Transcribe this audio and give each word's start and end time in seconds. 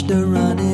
watched 0.00 0.08
the 0.08 0.24
running 0.26 0.69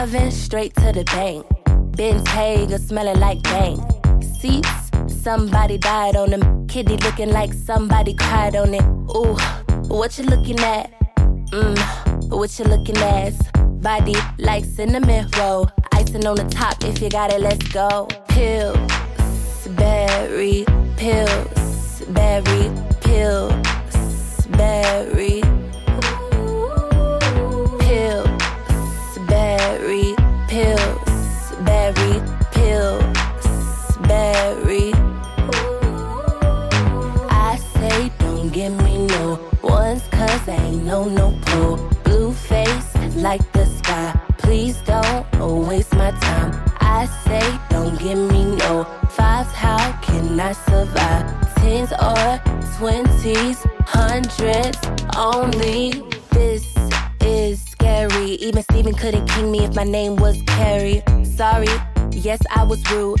Straight 0.00 0.74
to 0.76 0.92
the 0.92 1.04
bank. 1.04 1.44
Ben's 1.94 2.26
Hager 2.28 2.78
smelling 2.78 3.20
like 3.20 3.42
bank. 3.42 3.82
Seats, 4.40 4.90
somebody 5.06 5.76
died 5.76 6.16
on 6.16 6.30
them. 6.30 6.66
Kitty 6.68 6.96
looking 6.96 7.30
like 7.30 7.52
somebody 7.52 8.14
cried 8.14 8.56
on 8.56 8.72
it. 8.72 8.82
Ooh, 9.14 9.36
what 9.88 10.18
you 10.18 10.24
looking 10.24 10.58
at? 10.60 10.90
Mmm, 11.50 12.30
what 12.30 12.58
you 12.58 12.64
looking 12.64 12.96
at? 12.96 13.34
Body 13.82 14.14
like 14.38 14.64
cinnamon 14.64 15.28
roll. 15.36 15.70
Icing 15.92 16.26
on 16.26 16.36
the 16.36 16.48
top, 16.48 16.82
if 16.82 17.02
you 17.02 17.10
got 17.10 17.30
it, 17.30 17.42
let's 17.42 17.68
go. 17.68 18.08
Pills, 18.28 18.78
berry, 19.76 20.64
pills, 20.96 22.00
berry, 22.08 22.72
pills, 23.02 24.46
berry. 24.56 25.59
Don't 38.50 38.78
give 38.78 38.84
me 38.84 39.06
no 39.06 39.38
ones 39.62 40.02
cause 40.10 40.48
I 40.48 40.56
ain't 40.56 40.84
no 40.84 41.04
no. 41.04 41.30
Blue 42.04 42.32
face 42.32 42.94
like 43.14 43.40
the 43.52 43.64
sky. 43.66 44.18
Please 44.38 44.76
don't 44.82 45.66
waste 45.68 45.94
my 45.94 46.10
time. 46.10 46.52
I 46.80 47.06
say 47.24 47.58
don't 47.68 47.98
give 47.98 48.18
me 48.18 48.56
no 48.56 48.84
fives. 49.10 49.52
How 49.52 49.92
can 50.02 50.40
I 50.40 50.52
survive? 50.52 51.54
Tens 51.56 51.92
or 51.92 52.40
twenties, 52.78 53.64
hundreds 53.86 54.78
only. 55.16 56.02
This 56.30 56.74
is 57.20 57.62
scary. 57.62 58.32
Even 58.46 58.62
Steven 58.64 58.94
couldn't 58.94 59.26
king 59.28 59.52
me 59.52 59.64
if 59.64 59.74
my 59.74 59.84
name 59.84 60.16
was 60.16 60.42
Carrie. 60.46 61.02
Sorry, 61.24 61.68
yes, 62.10 62.40
I 62.54 62.64
was 62.64 62.82
rude. 62.90 63.20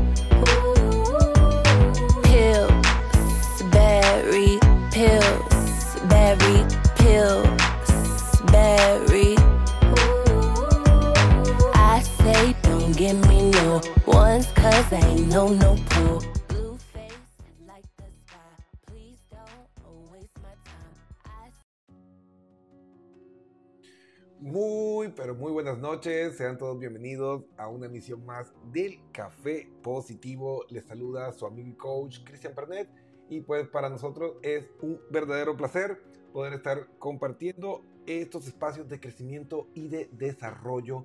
Muy, 24.39 25.09
pero 25.15 25.33
muy 25.33 25.51
buenas 25.51 25.79
noches. 25.79 26.37
Sean 26.37 26.59
todos 26.59 26.77
bienvenidos 26.77 27.43
a 27.57 27.69
una 27.69 27.87
emisión 27.87 28.23
más 28.23 28.53
del 28.71 28.99
Café 29.11 29.67
Positivo. 29.81 30.63
Les 30.69 30.85
saluda 30.85 31.33
su 31.33 31.47
amigo 31.47 31.69
y 31.69 31.73
coach 31.73 32.19
Cristian 32.23 32.53
Pernet. 32.53 32.87
Y 33.29 33.41
pues 33.41 33.67
para 33.67 33.89
nosotros 33.89 34.33
es 34.43 34.65
un 34.83 35.01
verdadero 35.09 35.57
placer 35.57 36.03
poder 36.33 36.53
estar 36.53 36.87
compartiendo 36.99 37.81
estos 38.05 38.45
espacios 38.45 38.87
de 38.87 38.99
crecimiento 38.99 39.69
y 39.73 39.87
de 39.87 40.07
desarrollo 40.11 41.03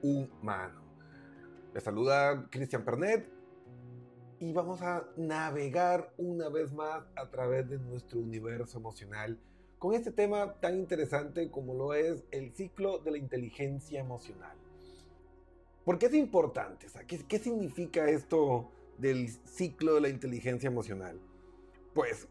humano. 0.00 0.83
Les 1.74 1.82
saluda 1.82 2.46
Cristian 2.52 2.84
Pernet 2.84 3.28
y 4.38 4.52
vamos 4.52 4.80
a 4.80 5.08
navegar 5.16 6.14
una 6.18 6.48
vez 6.48 6.72
más 6.72 7.02
a 7.16 7.28
través 7.32 7.68
de 7.68 7.80
nuestro 7.80 8.20
universo 8.20 8.78
emocional 8.78 9.40
con 9.80 9.92
este 9.92 10.12
tema 10.12 10.54
tan 10.60 10.78
interesante 10.78 11.50
como 11.50 11.74
lo 11.74 11.92
es 11.92 12.22
el 12.30 12.54
ciclo 12.54 13.00
de 13.00 13.10
la 13.10 13.18
inteligencia 13.18 13.98
emocional. 13.98 14.56
¿Por 15.84 15.98
qué 15.98 16.06
es 16.06 16.14
importante? 16.14 16.86
O 16.86 16.90
sea, 16.90 17.02
¿qué, 17.08 17.18
¿Qué 17.26 17.40
significa 17.40 18.08
esto 18.08 18.70
del 18.96 19.28
ciclo 19.28 19.96
de 19.96 20.02
la 20.02 20.08
inteligencia 20.10 20.68
emocional? 20.68 21.18
Pues, 21.92 22.28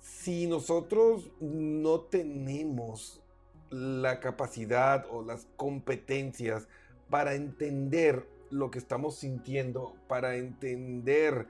si 0.00 0.46
nosotros 0.46 1.30
no 1.38 2.00
tenemos 2.00 3.22
la 3.68 4.20
capacidad 4.20 5.06
o 5.10 5.22
las 5.22 5.46
competencias 5.56 6.66
para 7.12 7.34
entender 7.34 8.26
lo 8.48 8.70
que 8.70 8.78
estamos 8.78 9.16
sintiendo, 9.18 9.94
para 10.08 10.36
entender 10.36 11.46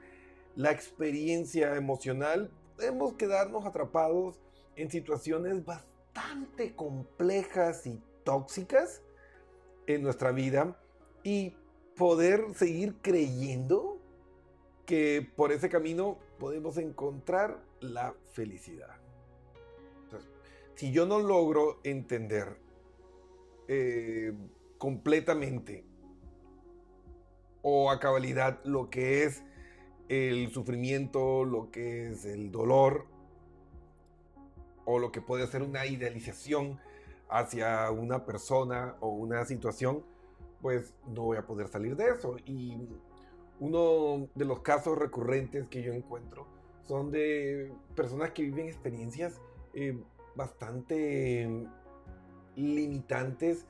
la 0.57 0.71
experiencia 0.71 1.77
emocional, 1.77 2.51
podemos 2.75 3.13
quedarnos 3.13 3.65
atrapados 3.65 4.41
en 4.75 4.91
situaciones 4.91 5.63
bastante 5.63 6.75
complejas 6.75 7.87
y 7.87 8.03
tóxicas 8.25 9.03
en 9.87 10.03
nuestra 10.03 10.33
vida 10.33 10.77
y 11.23 11.55
poder 11.95 12.53
seguir 12.55 12.97
creyendo 13.01 14.01
que 14.85 15.25
por 15.33 15.53
ese 15.53 15.69
camino 15.69 16.19
podemos 16.39 16.77
encontrar 16.77 17.63
la 17.79 18.13
felicidad. 18.33 18.97
Si 20.75 20.91
yo 20.91 21.05
no 21.05 21.19
logro 21.19 21.79
entender 21.85 22.57
eh, 23.69 24.33
completamente 24.83 25.85
o 27.61 27.89
a 27.89 28.01
cabalidad 28.01 28.59
lo 28.65 28.89
que 28.89 29.23
es 29.23 29.41
el 30.09 30.51
sufrimiento, 30.51 31.45
lo 31.45 31.71
que 31.71 32.11
es 32.11 32.25
el 32.25 32.51
dolor, 32.51 33.05
o 34.83 34.99
lo 34.99 35.09
que 35.13 35.21
puede 35.21 35.47
ser 35.47 35.63
una 35.63 35.85
idealización 35.85 36.81
hacia 37.29 37.89
una 37.91 38.25
persona 38.25 38.97
o 38.99 39.07
una 39.07 39.45
situación, 39.45 40.03
pues 40.61 40.93
no 41.07 41.21
voy 41.21 41.37
a 41.37 41.47
poder 41.47 41.69
salir 41.69 41.95
de 41.95 42.09
eso. 42.09 42.35
Y 42.45 42.77
uno 43.61 44.27
de 44.35 44.43
los 44.43 44.59
casos 44.59 44.97
recurrentes 44.97 45.65
que 45.69 45.81
yo 45.81 45.93
encuentro 45.93 46.45
son 46.81 47.09
de 47.09 47.71
personas 47.95 48.31
que 48.31 48.43
viven 48.43 48.67
experiencias 48.67 49.39
eh, 49.73 49.97
bastante 50.35 51.69
limitantes, 52.57 53.65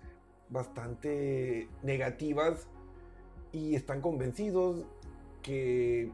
bastante 0.53 1.67
negativas 1.81 2.67
y 3.51 3.75
están 3.75 4.01
convencidos 4.01 4.85
que 5.41 6.11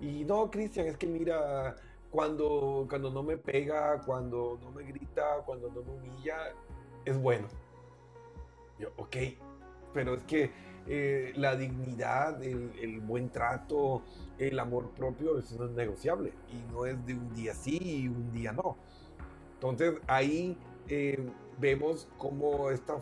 Y 0.00 0.24
no, 0.24 0.50
Cristian, 0.50 0.86
es 0.86 0.96
que 0.96 1.06
mira, 1.06 1.76
cuando, 2.10 2.86
cuando 2.88 3.10
no 3.10 3.22
me 3.22 3.36
pega, 3.36 4.00
cuando 4.04 4.58
no 4.62 4.70
me 4.70 4.82
grita, 4.84 5.42
cuando 5.44 5.68
no 5.70 5.82
me 5.82 5.92
humilla, 5.92 6.54
es 7.04 7.20
bueno. 7.20 7.48
Yo, 8.78 8.88
ok, 8.96 9.16
pero 9.92 10.14
es 10.14 10.24
que 10.24 10.50
eh, 10.86 11.32
la 11.36 11.56
dignidad, 11.56 12.42
el, 12.42 13.00
buen 13.00 13.30
trato, 13.30 14.02
el 14.38 14.58
amor 14.58 14.90
propio, 14.90 15.38
eso 15.38 15.56
no 15.58 15.66
es 15.66 15.72
negociable. 15.72 16.32
Y 16.52 16.72
no 16.72 16.86
es 16.86 17.04
de 17.06 17.14
un 17.14 17.34
día 17.34 17.54
sí 17.54 17.78
y 17.80 18.08
un 18.08 18.32
día 18.32 18.52
no. 18.52 18.76
Entonces 19.54 19.94
ahí 20.06 20.56
eh, 20.88 21.28
vemos 21.58 22.08
cómo 22.18 22.70
esta 22.70 22.96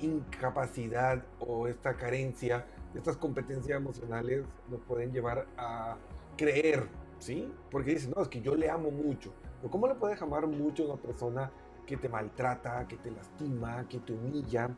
incapacidad 0.00 1.24
o 1.40 1.66
esta 1.66 1.94
carencia 1.94 2.64
estas 2.94 3.16
competencias 3.16 3.76
emocionales 3.76 4.44
nos 4.68 4.80
pueden 4.80 5.12
llevar 5.12 5.46
a 5.56 5.96
creer, 6.36 6.88
¿sí? 7.18 7.52
Porque 7.70 7.94
dicen, 7.94 8.12
no, 8.14 8.22
es 8.22 8.28
que 8.28 8.40
yo 8.40 8.54
le 8.54 8.70
amo 8.70 8.90
mucho. 8.90 9.32
Pero 9.60 9.70
¿cómo 9.70 9.88
le 9.88 9.94
puedes 9.94 10.20
amar 10.22 10.46
mucho 10.46 10.84
a 10.84 10.94
una 10.94 11.02
persona 11.02 11.50
que 11.86 11.96
te 11.96 12.08
maltrata, 12.08 12.86
que 12.86 12.96
te 12.96 13.10
lastima, 13.10 13.86
que 13.88 13.98
te 13.98 14.12
humilla? 14.12 14.70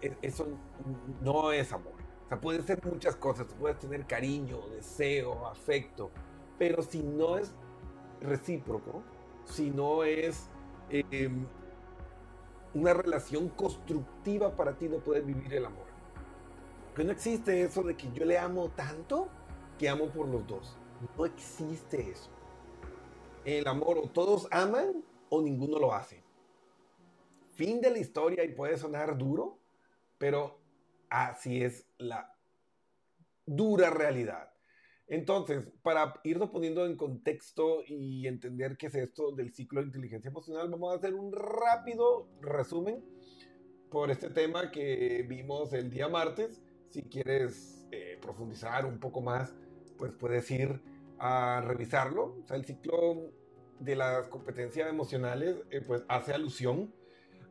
Eso 0.00 0.46
no 1.20 1.52
es 1.52 1.72
amor. 1.72 1.94
O 2.24 2.28
sea, 2.28 2.40
puede 2.40 2.62
ser 2.62 2.84
muchas 2.84 3.16
cosas. 3.16 3.46
Puedes 3.58 3.78
tener 3.78 4.06
cariño, 4.06 4.60
deseo, 4.68 5.46
afecto. 5.46 6.10
Pero 6.58 6.82
si 6.82 7.02
no 7.02 7.38
es 7.38 7.54
recíproco, 8.20 9.02
si 9.44 9.70
no 9.70 10.04
es 10.04 10.48
em, 10.90 11.46
una 12.74 12.94
relación 12.94 13.48
constructiva 13.48 14.54
para 14.56 14.76
ti, 14.76 14.88
no 14.88 14.98
puedes 14.98 15.24
vivir 15.24 15.52
el 15.54 15.66
amor. 15.66 15.86
Que 16.94 17.04
no 17.04 17.12
existe 17.12 17.62
eso 17.62 17.82
de 17.82 17.96
que 17.96 18.10
yo 18.12 18.24
le 18.24 18.38
amo 18.38 18.68
tanto 18.70 19.28
que 19.78 19.88
amo 19.88 20.10
por 20.10 20.28
los 20.28 20.46
dos. 20.46 20.76
No 21.16 21.24
existe 21.24 22.10
eso. 22.10 22.30
El 23.44 23.66
amor 23.66 23.98
o 23.98 24.08
todos 24.08 24.46
aman 24.50 25.02
o 25.30 25.40
ninguno 25.40 25.78
lo 25.78 25.94
hace. 25.94 26.22
Fin 27.54 27.80
de 27.80 27.90
la 27.90 27.98
historia 27.98 28.44
y 28.44 28.52
puede 28.52 28.76
sonar 28.76 29.16
duro, 29.16 29.59
pero 30.20 30.60
así 31.08 31.64
es 31.64 31.88
la 31.96 32.36
dura 33.46 33.88
realidad. 33.88 34.52
Entonces, 35.06 35.64
para 35.82 36.20
irnos 36.22 36.50
poniendo 36.50 36.84
en 36.84 36.96
contexto 36.96 37.82
y 37.86 38.26
entender 38.26 38.76
qué 38.76 38.88
es 38.88 38.94
esto 38.94 39.32
del 39.32 39.54
ciclo 39.54 39.80
de 39.80 39.86
inteligencia 39.86 40.28
emocional, 40.28 40.68
vamos 40.68 40.92
a 40.92 40.98
hacer 40.98 41.14
un 41.14 41.32
rápido 41.32 42.28
resumen 42.42 43.02
por 43.90 44.10
este 44.10 44.28
tema 44.28 44.70
que 44.70 45.24
vimos 45.26 45.72
el 45.72 45.90
día 45.90 46.08
martes 46.08 46.62
si 46.90 47.04
quieres 47.04 47.86
eh, 47.90 48.18
profundizar 48.20 48.84
un 48.84 48.98
poco 48.98 49.22
más, 49.22 49.54
pues 49.96 50.12
puedes 50.12 50.50
ir 50.50 50.82
a 51.18 51.62
revisarlo. 51.64 52.36
O 52.42 52.46
sea, 52.46 52.56
el 52.56 52.64
ciclo 52.66 53.32
de 53.78 53.96
las 53.96 54.28
competencias 54.28 54.88
emocionales 54.88 55.56
eh, 55.70 55.80
pues 55.80 56.04
hace 56.08 56.34
alusión 56.34 56.92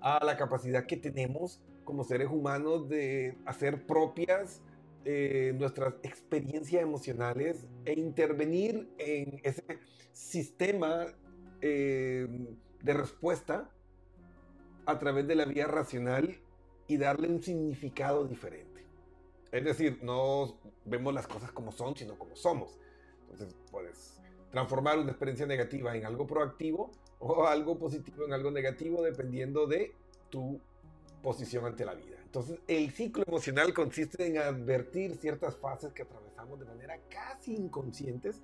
a 0.01 0.23
la 0.23 0.37
capacidad 0.37 0.85
que 0.85 0.97
tenemos 0.97 1.63
como 1.89 2.03
seres 2.03 2.27
humanos 2.29 2.87
de 2.87 3.35
hacer 3.47 3.87
propias 3.87 4.61
eh, 5.05 5.55
nuestras 5.57 5.95
experiencias 6.03 6.83
emocionales 6.83 7.65
e 7.83 7.93
intervenir 7.93 8.93
en 8.99 9.41
ese 9.43 9.63
sistema 10.11 11.07
de 11.61 12.93
respuesta 12.93 13.71
a 14.85 14.99
través 14.99 15.27
de 15.27 15.33
la 15.33 15.45
vía 15.45 15.65
racional 15.65 16.39
y 16.87 16.97
darle 16.97 17.27
un 17.27 17.41
significado 17.41 18.27
diferente. 18.27 18.85
Es 19.51 19.65
decir, 19.65 19.97
no 20.03 20.59
vemos 20.85 21.11
las 21.11 21.25
cosas 21.25 21.51
como 21.51 21.71
son, 21.71 21.95
sino 21.97 22.19
como 22.19 22.35
somos. 22.35 22.79
Entonces, 23.21 23.57
puedes 23.71 24.21
transformar 24.51 24.99
una 24.99 25.09
experiencia 25.09 25.47
negativa 25.47 25.97
en 25.97 26.05
algo 26.05 26.27
proactivo 26.27 26.91
o 27.17 27.47
algo 27.47 27.79
positivo 27.79 28.25
en 28.25 28.33
algo 28.33 28.51
negativo 28.51 29.01
dependiendo 29.01 29.65
de 29.65 29.95
tu 30.29 30.61
posición 31.21 31.65
ante 31.65 31.85
la 31.85 31.93
vida. 31.93 32.17
Entonces, 32.23 32.59
el 32.67 32.91
ciclo 32.91 33.23
emocional 33.27 33.73
consiste 33.73 34.25
en 34.27 34.37
advertir 34.37 35.15
ciertas 35.15 35.57
fases 35.57 35.91
que 35.93 36.03
atravesamos 36.03 36.59
de 36.59 36.65
manera 36.65 36.99
casi 37.09 37.55
inconscientes 37.55 38.41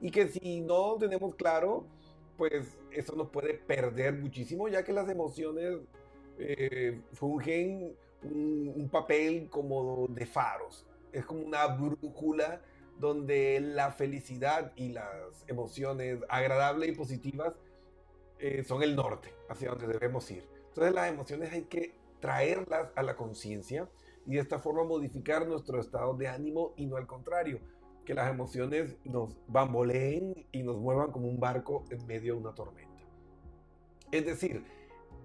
y 0.00 0.10
que 0.10 0.28
si 0.28 0.60
no 0.60 0.96
tenemos 0.98 1.34
claro, 1.36 1.86
pues 2.36 2.76
eso 2.90 3.14
nos 3.14 3.30
puede 3.30 3.54
perder 3.54 4.14
muchísimo, 4.14 4.68
ya 4.68 4.82
que 4.82 4.92
las 4.92 5.08
emociones 5.08 5.78
eh, 6.38 7.00
fungen 7.12 7.94
un, 8.24 8.88
papel 8.90 9.48
como 9.48 10.06
de 10.08 10.26
faros. 10.26 10.86
Es 11.12 11.24
como 11.24 11.42
una 11.42 11.66
brújula 11.66 12.60
donde 12.98 13.60
la 13.60 13.90
felicidad 13.90 14.72
y 14.76 14.90
las 14.90 15.44
emociones 15.48 16.18
agradables 16.28 16.90
y 16.90 16.92
positivas 16.92 17.54
eh, 18.38 18.64
son 18.64 18.82
el 18.82 18.96
norte, 18.96 19.32
hacia 19.48 19.70
donde 19.70 19.86
debemos 19.86 20.30
ir. 20.30 20.46
Entonces 20.68 20.94
las 20.94 21.10
emociones 21.10 21.52
hay 21.52 21.62
que 21.62 21.94
traerlas 22.22 22.92
a 22.94 23.02
la 23.02 23.16
conciencia 23.16 23.90
y 24.24 24.34
de 24.34 24.40
esta 24.40 24.60
forma 24.60 24.84
modificar 24.84 25.46
nuestro 25.46 25.80
estado 25.80 26.14
de 26.14 26.28
ánimo 26.28 26.72
y 26.76 26.86
no 26.86 26.96
al 26.96 27.06
contrario, 27.06 27.60
que 28.06 28.14
las 28.14 28.30
emociones 28.30 28.96
nos 29.04 29.36
bamboleen 29.48 30.46
y 30.52 30.62
nos 30.62 30.78
muevan 30.78 31.10
como 31.10 31.28
un 31.28 31.38
barco 31.38 31.84
en 31.90 32.06
medio 32.06 32.34
de 32.34 32.40
una 32.40 32.54
tormenta. 32.54 33.02
Es 34.12 34.24
decir, 34.24 34.64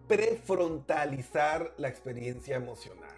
prefrontalizar 0.08 1.74
la 1.78 1.88
experiencia 1.88 2.56
emocional. 2.56 3.16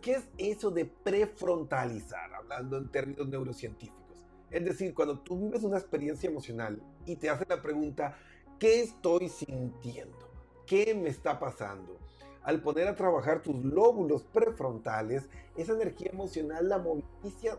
¿Qué 0.00 0.12
es 0.12 0.28
eso 0.38 0.70
de 0.70 0.86
prefrontalizar? 0.86 2.34
Hablando 2.34 2.78
en 2.78 2.90
términos 2.90 3.28
neurocientíficos. 3.28 4.24
Es 4.50 4.64
decir, 4.64 4.94
cuando 4.94 5.20
tú 5.20 5.38
vives 5.38 5.62
una 5.62 5.78
experiencia 5.78 6.30
emocional 6.30 6.82
y 7.04 7.16
te 7.16 7.28
haces 7.28 7.46
la 7.48 7.60
pregunta, 7.60 8.16
¿qué 8.58 8.80
estoy 8.80 9.28
sintiendo? 9.28 10.30
¿Qué 10.66 10.94
me 10.94 11.10
está 11.10 11.38
pasando? 11.38 11.98
Al 12.42 12.62
poner 12.62 12.88
a 12.88 12.94
trabajar 12.94 13.42
tus 13.42 13.56
lóbulos 13.64 14.22
prefrontales, 14.22 15.28
esa 15.56 15.72
energía 15.72 16.10
emocional 16.12 16.68
la 16.68 16.78
moviliza, 16.78 17.58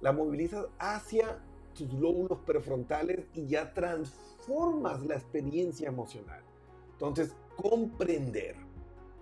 la 0.00 0.12
movilizas 0.12 0.66
hacia 0.78 1.38
tus 1.74 1.92
lóbulos 1.92 2.38
prefrontales 2.46 3.26
y 3.34 3.46
ya 3.46 3.74
transformas 3.74 5.04
la 5.04 5.16
experiencia 5.16 5.88
emocional. 5.88 6.42
Entonces, 6.92 7.34
comprender. 7.56 8.56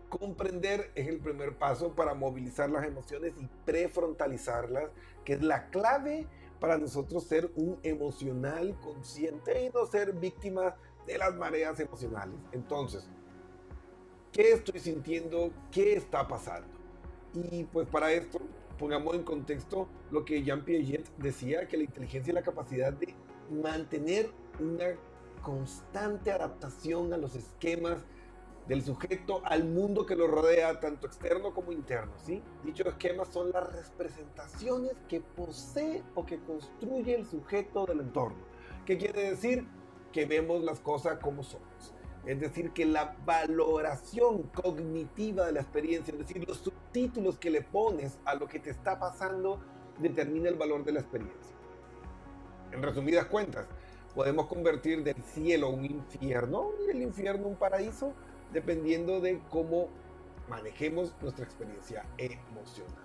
Comprender 0.08 0.90
es 0.94 1.08
el 1.08 1.20
primer 1.20 1.56
paso 1.56 1.94
para 1.94 2.14
movilizar 2.14 2.68
las 2.68 2.84
emociones 2.84 3.32
y 3.40 3.48
prefrontalizarlas, 3.64 4.90
que 5.24 5.34
es 5.34 5.42
la 5.42 5.70
clave 5.70 6.28
para 6.60 6.76
nosotros 6.76 7.24
ser 7.24 7.50
un 7.56 7.78
emocional 7.82 8.78
consciente 8.80 9.64
y 9.64 9.70
no 9.70 9.86
ser 9.86 10.12
víctimas 10.12 10.74
de 11.06 11.18
las 11.18 11.34
mareas 11.34 11.80
emocionales. 11.80 12.38
Entonces, 12.52 13.08
¿qué 14.32 14.52
estoy 14.52 14.80
sintiendo? 14.80 15.50
¿Qué 15.70 15.94
está 15.94 16.26
pasando? 16.26 16.68
Y 17.34 17.64
pues 17.64 17.86
para 17.86 18.12
esto, 18.12 18.40
pongamos 18.78 19.14
en 19.14 19.22
contexto 19.22 19.86
lo 20.10 20.24
que 20.24 20.42
Jean 20.42 20.64
Piaget 20.64 21.08
decía, 21.18 21.68
que 21.68 21.76
la 21.76 21.84
inteligencia 21.84 22.30
es 22.30 22.34
la 22.34 22.42
capacidad 22.42 22.92
de 22.92 23.14
mantener 23.50 24.30
una 24.58 24.96
constante 25.42 26.30
adaptación 26.30 27.12
a 27.12 27.16
los 27.16 27.34
esquemas 27.34 27.98
del 28.68 28.82
sujeto 28.82 29.42
al 29.44 29.64
mundo 29.64 30.06
que 30.06 30.14
lo 30.14 30.28
rodea, 30.28 30.78
tanto 30.80 31.06
externo 31.06 31.52
como 31.52 31.72
interno. 31.72 32.12
¿sí? 32.24 32.42
Dichos 32.64 32.86
esquemas 32.86 33.28
son 33.28 33.50
las 33.50 33.70
representaciones 33.72 34.92
que 35.08 35.20
posee 35.20 36.02
o 36.14 36.24
que 36.24 36.38
construye 36.40 37.14
el 37.14 37.26
sujeto 37.26 37.86
del 37.86 38.00
entorno. 38.00 38.38
¿Qué 38.86 38.96
quiere 38.96 39.30
decir? 39.30 39.66
Que 40.12 40.26
vemos 40.26 40.62
las 40.62 40.80
cosas 40.80 41.18
como 41.18 41.42
somos. 41.42 41.94
Es 42.26 42.38
decir, 42.40 42.70
que 42.70 42.86
la 42.86 43.16
valoración 43.24 44.42
cognitiva 44.44 45.46
de 45.46 45.52
la 45.52 45.60
experiencia, 45.60 46.12
es 46.12 46.18
decir, 46.18 46.46
los 46.46 46.58
subtítulos 46.58 47.38
que 47.38 47.50
le 47.50 47.62
pones 47.62 48.18
a 48.24 48.34
lo 48.34 48.46
que 48.46 48.60
te 48.60 48.70
está 48.70 48.98
pasando, 48.98 49.60
determina 49.98 50.48
el 50.48 50.54
valor 50.54 50.84
de 50.84 50.92
la 50.92 51.00
experiencia. 51.00 51.56
En 52.70 52.82
resumidas 52.82 53.26
cuentas, 53.26 53.66
podemos 54.14 54.46
convertir 54.46 55.02
del 55.02 55.20
cielo 55.22 55.70
un 55.70 55.84
infierno 55.84 56.70
y 56.82 56.86
del 56.88 57.02
infierno 57.02 57.48
un 57.48 57.56
paraíso 57.56 58.12
dependiendo 58.52 59.20
de 59.20 59.40
cómo 59.50 59.88
manejemos 60.48 61.14
nuestra 61.20 61.44
experiencia 61.44 62.04
emocional. 62.18 63.02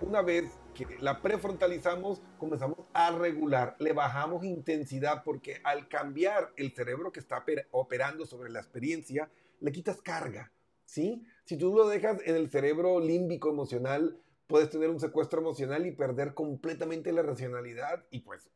Una 0.00 0.22
vez 0.22 0.52
que 0.72 0.86
la 1.00 1.20
prefrontalizamos, 1.20 2.22
comenzamos 2.38 2.78
a 2.92 3.10
regular, 3.10 3.76
le 3.78 3.92
bajamos 3.92 4.44
intensidad 4.44 5.22
porque 5.24 5.60
al 5.64 5.88
cambiar 5.88 6.52
el 6.56 6.72
cerebro 6.72 7.12
que 7.12 7.20
está 7.20 7.44
operando 7.70 8.26
sobre 8.26 8.50
la 8.50 8.60
experiencia, 8.60 9.30
le 9.60 9.72
quitas 9.72 10.00
carga, 10.02 10.52
¿sí? 10.84 11.24
Si 11.44 11.56
tú 11.56 11.74
lo 11.74 11.88
dejas 11.88 12.20
en 12.24 12.36
el 12.36 12.50
cerebro 12.50 13.00
límbico 13.00 13.50
emocional, 13.50 14.18
puedes 14.46 14.70
tener 14.70 14.90
un 14.90 15.00
secuestro 15.00 15.40
emocional 15.40 15.86
y 15.86 15.92
perder 15.92 16.34
completamente 16.34 17.12
la 17.12 17.22
racionalidad 17.22 18.04
y 18.10 18.20
pues 18.20 18.50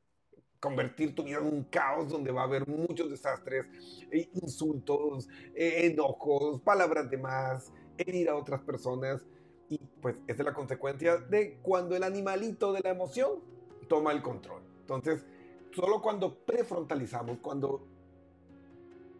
convertir 0.60 1.14
tu 1.14 1.22
vida 1.22 1.38
en 1.38 1.46
un 1.46 1.64
caos 1.64 2.08
donde 2.08 2.32
va 2.32 2.42
a 2.42 2.44
haber 2.44 2.66
muchos 2.66 3.10
desastres, 3.10 3.66
eh, 4.10 4.28
insultos, 4.34 5.28
eh, 5.54 5.86
enojos, 5.86 6.60
palabras 6.62 7.10
de 7.10 7.18
más, 7.18 7.72
herir 7.98 8.28
a 8.28 8.36
otras 8.36 8.60
personas. 8.62 9.22
Y 9.68 9.78
pues 10.00 10.16
esa 10.26 10.42
es 10.42 10.46
la 10.46 10.54
consecuencia 10.54 11.16
de 11.16 11.58
cuando 11.62 11.96
el 11.96 12.02
animalito 12.02 12.72
de 12.72 12.80
la 12.80 12.90
emoción 12.90 13.40
toma 13.88 14.12
el 14.12 14.22
control. 14.22 14.62
Entonces, 14.80 15.24
solo 15.72 16.00
cuando 16.00 16.34
prefrontalizamos, 16.34 17.38
cuando 17.38 17.82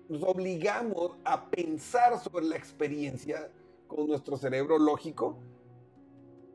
nos 0.09 0.23
obligamos 0.23 1.13
a 1.25 1.51
pensar 1.51 2.19
sobre 2.21 2.47
la 2.47 2.57
experiencia 2.57 3.51
con 3.89 4.07
nuestro 4.07 4.37
cerebro 4.37 4.79
lógico, 4.79 5.39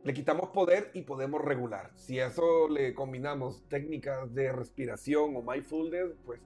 le 0.03 0.13
quitamos 0.13 0.49
poder 0.49 0.89
y 0.93 1.03
podemos 1.03 1.41
regular. 1.41 1.91
Si 1.95 2.19
a 2.19 2.27
eso 2.27 2.67
le 2.69 2.95
combinamos 2.95 3.63
técnicas 3.67 4.33
de 4.33 4.51
respiración 4.51 5.35
o 5.35 5.41
mindfulness, 5.41 6.15
pues 6.25 6.41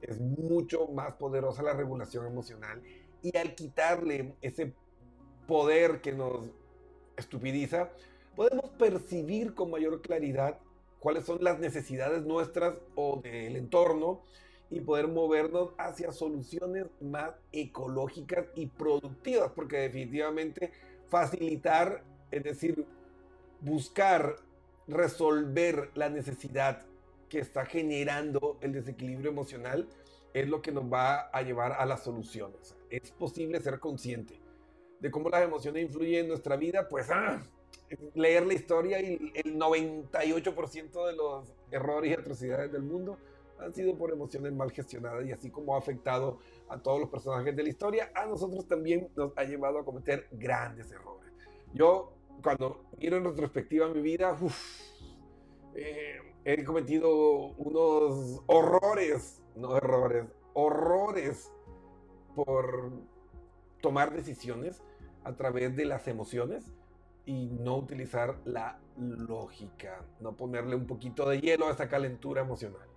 es 0.00 0.20
mucho 0.20 0.86
más 0.88 1.14
poderosa 1.14 1.62
la 1.62 1.72
regulación 1.72 2.26
emocional. 2.26 2.82
Y 3.22 3.36
al 3.36 3.54
quitarle 3.54 4.34
ese 4.40 4.74
poder 5.46 6.00
que 6.00 6.12
nos 6.12 6.50
estupidiza, 7.20 7.90
podemos 8.34 8.70
percibir 8.70 9.54
con 9.54 9.70
mayor 9.70 10.00
claridad 10.02 10.58
cuáles 10.98 11.24
son 11.24 11.38
las 11.42 11.58
necesidades 11.58 12.24
nuestras 12.24 12.74
o 12.94 13.20
del 13.22 13.56
entorno 13.56 14.22
y 14.70 14.80
poder 14.80 15.08
movernos 15.08 15.70
hacia 15.78 16.12
soluciones 16.12 16.86
más 17.00 17.32
ecológicas 17.50 18.46
y 18.54 18.66
productivas, 18.66 19.50
porque 19.52 19.78
definitivamente 19.78 20.70
facilitar, 21.08 22.04
es 22.30 22.44
decir, 22.44 22.86
buscar 23.60 24.36
resolver 24.86 25.90
la 25.94 26.08
necesidad 26.08 26.86
que 27.28 27.40
está 27.40 27.64
generando 27.64 28.58
el 28.60 28.72
desequilibrio 28.72 29.30
emocional 29.30 29.88
es 30.34 30.48
lo 30.48 30.62
que 30.62 30.72
nos 30.72 30.84
va 30.84 31.28
a 31.30 31.42
llevar 31.42 31.72
a 31.72 31.86
las 31.86 32.04
soluciones. 32.04 32.76
Es 32.90 33.10
posible 33.10 33.60
ser 33.60 33.80
consciente 33.80 34.40
de 35.00 35.10
cómo 35.10 35.28
las 35.30 35.42
emociones 35.42 35.82
influyen 35.82 36.20
en 36.20 36.28
nuestra 36.28 36.56
vida, 36.56 36.88
pues 36.88 37.10
ah, 37.10 37.42
leer 38.14 38.46
la 38.46 38.54
historia 38.54 39.00
y 39.00 39.32
el 39.34 39.58
98% 39.58 41.06
de 41.06 41.12
los 41.14 41.52
errores 41.70 42.10
y 42.10 42.14
atrocidades 42.14 42.70
del 42.70 42.82
mundo 42.82 43.18
han 43.58 43.74
sido 43.74 43.96
por 43.96 44.10
emociones 44.10 44.52
mal 44.52 44.70
gestionadas 44.70 45.26
y 45.26 45.32
así 45.32 45.50
como 45.50 45.74
ha 45.74 45.78
afectado 45.78 46.38
a 46.68 46.78
todos 46.78 47.00
los 47.00 47.10
personajes 47.10 47.54
de 47.54 47.62
la 47.62 47.68
historia, 47.68 48.10
a 48.14 48.26
nosotros 48.26 48.66
también 48.66 49.08
nos 49.16 49.32
ha 49.36 49.44
llevado 49.44 49.78
a 49.78 49.84
cometer 49.84 50.28
grandes 50.32 50.90
errores. 50.92 51.30
Yo 51.74 52.12
cuando 52.42 52.84
miro 52.98 53.18
en 53.18 53.24
retrospectiva 53.24 53.88
mi 53.88 54.00
vida, 54.00 54.36
eh, 55.74 56.20
he 56.44 56.64
cometido 56.64 57.10
unos 57.58 58.42
horrores, 58.46 59.42
no 59.56 59.76
errores, 59.76 60.24
horrores 60.54 61.52
por 62.34 62.92
tomar 63.82 64.12
decisiones 64.12 64.82
a 65.24 65.34
través 65.34 65.76
de 65.76 65.84
las 65.84 66.08
emociones 66.08 66.72
y 67.26 67.46
no 67.46 67.76
utilizar 67.76 68.38
la 68.44 68.78
lógica, 68.98 70.04
no 70.20 70.36
ponerle 70.36 70.74
un 70.74 70.86
poquito 70.86 71.28
de 71.28 71.40
hielo 71.40 71.68
a 71.68 71.72
esa 71.72 71.88
calentura 71.88 72.42
emocional. 72.42 72.88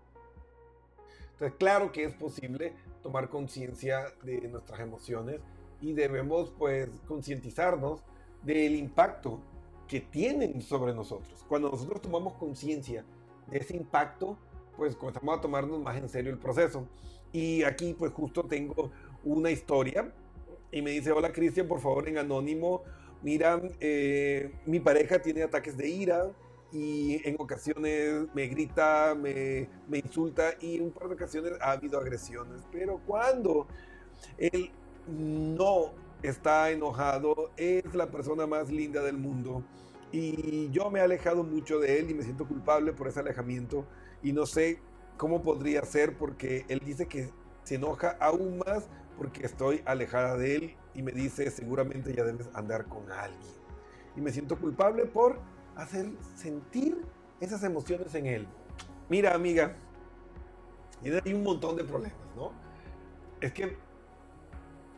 Entonces, 1.34 1.58
claro 1.58 1.92
que 1.92 2.06
es 2.06 2.14
posible 2.14 2.74
tomar 3.02 3.30
conciencia 3.30 4.06
de 4.24 4.48
nuestras 4.48 4.80
emociones 4.80 5.42
y 5.82 5.94
debemos 5.94 6.52
pues 6.58 6.90
concientizarnos 7.08 8.02
del 8.44 8.76
impacto 8.76 9.42
que 9.88 10.00
tienen 10.00 10.62
sobre 10.62 10.94
nosotros. 10.94 11.44
Cuando 11.48 11.70
nosotros 11.70 12.02
tomamos 12.02 12.34
conciencia 12.34 13.04
de 13.48 13.58
ese 13.58 13.76
impacto, 13.76 14.38
pues 14.78 14.96
comenzamos 14.96 15.38
a 15.38 15.42
tomarnos 15.42 15.80
más 15.82 15.98
en 15.98 16.10
serio 16.10 16.32
el 16.32 16.40
proceso. 16.40 16.88
Y 17.32 17.64
aquí 17.64 17.94
pues 17.94 18.12
justo 18.14 18.44
tengo 18.44 18.92
una 19.24 19.52
historia 19.52 20.14
y 20.74 20.82
me 20.82 20.92
dice, 20.92 21.12
hola 21.12 21.32
Cristian, 21.32 21.68
por 21.68 21.80
favor 21.80 22.10
en 22.10 22.18
anónimo, 22.18 22.82
mira, 23.22 23.62
eh, 23.80 24.52
mi 24.66 24.80
pareja 24.80 25.22
tiene 25.22 25.44
ataques 25.44 25.78
de 25.78 25.88
ira 25.88 26.32
y 26.72 27.22
en 27.28 27.36
ocasiones 27.38 28.26
me 28.34 28.48
grita, 28.48 29.16
me, 29.16 29.70
me 29.88 30.00
insulta 30.00 30.56
y 30.60 30.78
en 30.78 30.86
un 30.86 30.92
par 30.92 31.08
de 31.08 31.14
ocasiones 31.14 31.54
ha 31.62 31.74
habido 31.74 32.00
agresiones. 32.00 32.64
Pero 32.72 33.00
cuando 33.06 33.68
él 34.40 34.72
no 35.08 35.92
está 36.24 36.72
enojado, 36.72 37.52
es 37.56 37.94
la 37.94 38.10
persona 38.10 38.48
más 38.48 38.72
linda 38.72 39.04
del 39.04 39.18
mundo. 39.18 39.64
Y 40.12 40.72
yo 40.72 40.90
me 40.90 41.00
he 41.00 41.02
alejado 41.04 41.44
mucho 41.44 41.80
de 41.80 42.00
él 42.00 42.10
y 42.10 42.16
me 42.16 42.24
siento 42.24 42.48
culpable 42.48 42.94
por 42.94 43.08
ese 43.08 43.20
alejamiento. 43.20 43.86
Y 44.24 44.34
no 44.34 44.48
sé 44.48 44.80
cómo 45.18 45.44
podría 45.44 45.84
ser 45.84 46.18
porque 46.18 46.66
él 46.68 46.82
dice 46.84 47.06
que 47.06 47.30
se 47.64 47.76
enoja 47.76 48.18
aún 48.20 48.58
más 48.58 48.90
porque 49.18 49.46
estoy 49.46 49.82
alejada 49.86 50.38
de 50.38 50.56
él 50.56 50.76
y 50.94 51.02
me 51.02 51.12
dice 51.12 51.50
seguramente 51.52 52.14
ya 52.14 52.24
debes 52.24 52.50
andar 52.54 52.86
con 52.88 53.12
alguien. 53.12 53.54
Y 54.16 54.22
me 54.22 54.32
siento 54.32 54.58
culpable 54.60 55.06
por 55.06 55.40
hacer 55.76 56.08
sentir 56.36 57.02
esas 57.40 57.64
emociones 57.64 58.14
en 58.16 58.26
él. 58.26 58.48
Mira 59.10 59.34
amiga, 59.34 59.76
hay 61.26 61.34
un 61.34 61.44
montón 61.44 61.76
de 61.76 61.84
problemas, 61.84 62.18
¿no? 62.36 62.52
Es 63.42 63.52
que 63.54 63.78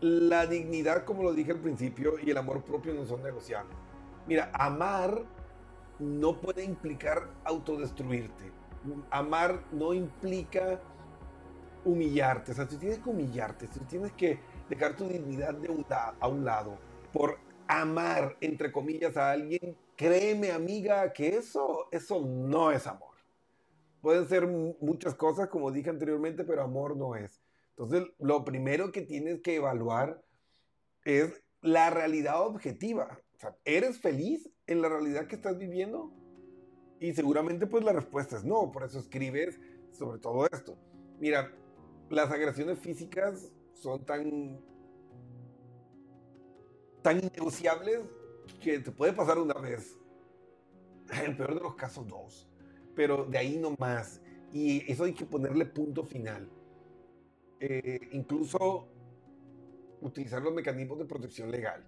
la 0.01 0.45
dignidad, 0.45 1.03
como 1.05 1.24
lo 1.24 1.34
dije 1.34 1.51
al 1.51 1.60
principio, 1.60 2.19
y 2.22 2.29
el 2.29 2.38
amor 2.38 2.63
propio 2.63 2.93
no 2.93 3.05
son 3.05 3.24
negociables. 3.24 3.75
Mira, 4.27 4.51
amar 4.53 5.24
no 6.00 6.39
puede 6.39 6.63
implicar 6.63 7.29
autodestruirte. 7.43 8.51
Amar 9.10 9.63
no 9.72 9.93
implica 9.93 10.79
humillarte. 11.86 12.51
O 12.51 12.56
sea, 12.56 12.68
tú 12.68 12.77
tienes 12.77 13.00
que 13.00 13.10
humillarte, 13.10 13.68
tú 13.68 13.80
tienes 13.88 14.12
que 14.13 14.39
dejar 14.70 14.96
tu 14.96 15.08
dignidad 15.08 15.54
de 15.54 15.70
un 15.70 15.86
a 15.89 16.27
un 16.27 16.44
lado 16.44 16.77
por 17.13 17.38
amar, 17.68 18.36
entre 18.42 18.72
comillas, 18.72 19.15
a 19.18 19.32
alguien. 19.32 19.77
Créeme, 19.96 20.51
amiga, 20.51 21.13
que 21.13 21.30
eso, 21.30 21.88
eso 21.92 22.20
no 22.22 22.72
es 22.72 22.86
amor. 22.88 23.15
Pueden 24.01 24.27
ser 24.27 24.48
muchas 24.48 25.15
cosas, 25.15 25.48
como 25.48 25.72
dije 25.72 25.89
anteriormente, 25.89 26.44
pero 26.44 26.62
amor 26.62 26.96
no 26.98 27.15
es. 27.15 27.42
Entonces, 27.70 28.04
lo 28.20 28.46
primero 28.46 28.92
que 28.92 29.01
tienes 29.01 29.42
que 29.42 29.56
evaluar 29.56 30.24
es 31.04 31.42
la 31.62 31.89
realidad 31.89 32.46
objetiva. 32.46 33.20
O 33.36 33.39
sea, 33.39 33.56
¿eres 33.65 34.00
feliz 34.00 34.50
en 34.68 34.82
la 34.82 34.89
realidad 34.89 35.27
que 35.27 35.36
estás 35.36 35.58
viviendo? 35.58 36.12
Y 37.00 37.13
seguramente 37.13 37.68
pues 37.68 37.84
la 37.84 37.94
respuesta 37.94 38.38
es 38.38 38.46
no, 38.46 38.72
por 38.72 38.84
eso 38.84 39.00
escribes 39.00 39.60
sobre 39.92 40.20
todo 40.20 40.48
esto. 40.51 40.77
Mira, 41.20 41.51
las 42.09 42.31
agresiones 42.31 42.79
físicas 42.79 43.51
son 43.74 44.05
tan 44.05 44.59
tan 47.01 47.19
innegociables 47.19 48.00
que 48.59 48.79
te 48.79 48.91
puede 48.91 49.13
pasar 49.13 49.38
una 49.38 49.53
vez. 49.53 49.97
En 51.12 51.31
el 51.31 51.38
peor 51.38 51.53
de 51.53 51.62
los 51.62 51.75
casos 51.75 52.07
dos. 52.07 52.50
Pero 52.95 53.25
de 53.25 53.38
ahí 53.38 53.57
no 53.57 53.75
más. 53.77 54.21
Y 54.51 54.89
eso 54.91 55.03
hay 55.03 55.13
que 55.13 55.25
ponerle 55.25 55.65
punto 55.65 56.03
final. 56.03 56.50
Eh, 57.59 58.00
incluso 58.12 58.88
utilizar 60.01 60.41
los 60.41 60.53
mecanismos 60.53 60.97
de 60.97 61.05
protección 61.05 61.51
legal. 61.51 61.85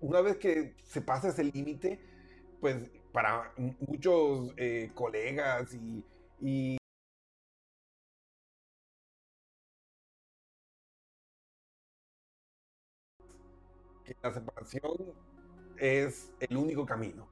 Una 0.00 0.20
vez 0.20 0.38
que 0.38 0.74
se 0.84 1.00
pasa 1.00 1.28
ese 1.28 1.44
límite, 1.44 2.00
pues 2.60 2.90
para 3.12 3.52
muchos 3.78 4.52
eh, 4.56 4.90
colegas 4.94 5.74
y 6.40 6.79
la 14.22 14.32
separación 14.32 15.12
es 15.76 16.32
el 16.40 16.56
único 16.56 16.84
camino. 16.84 17.28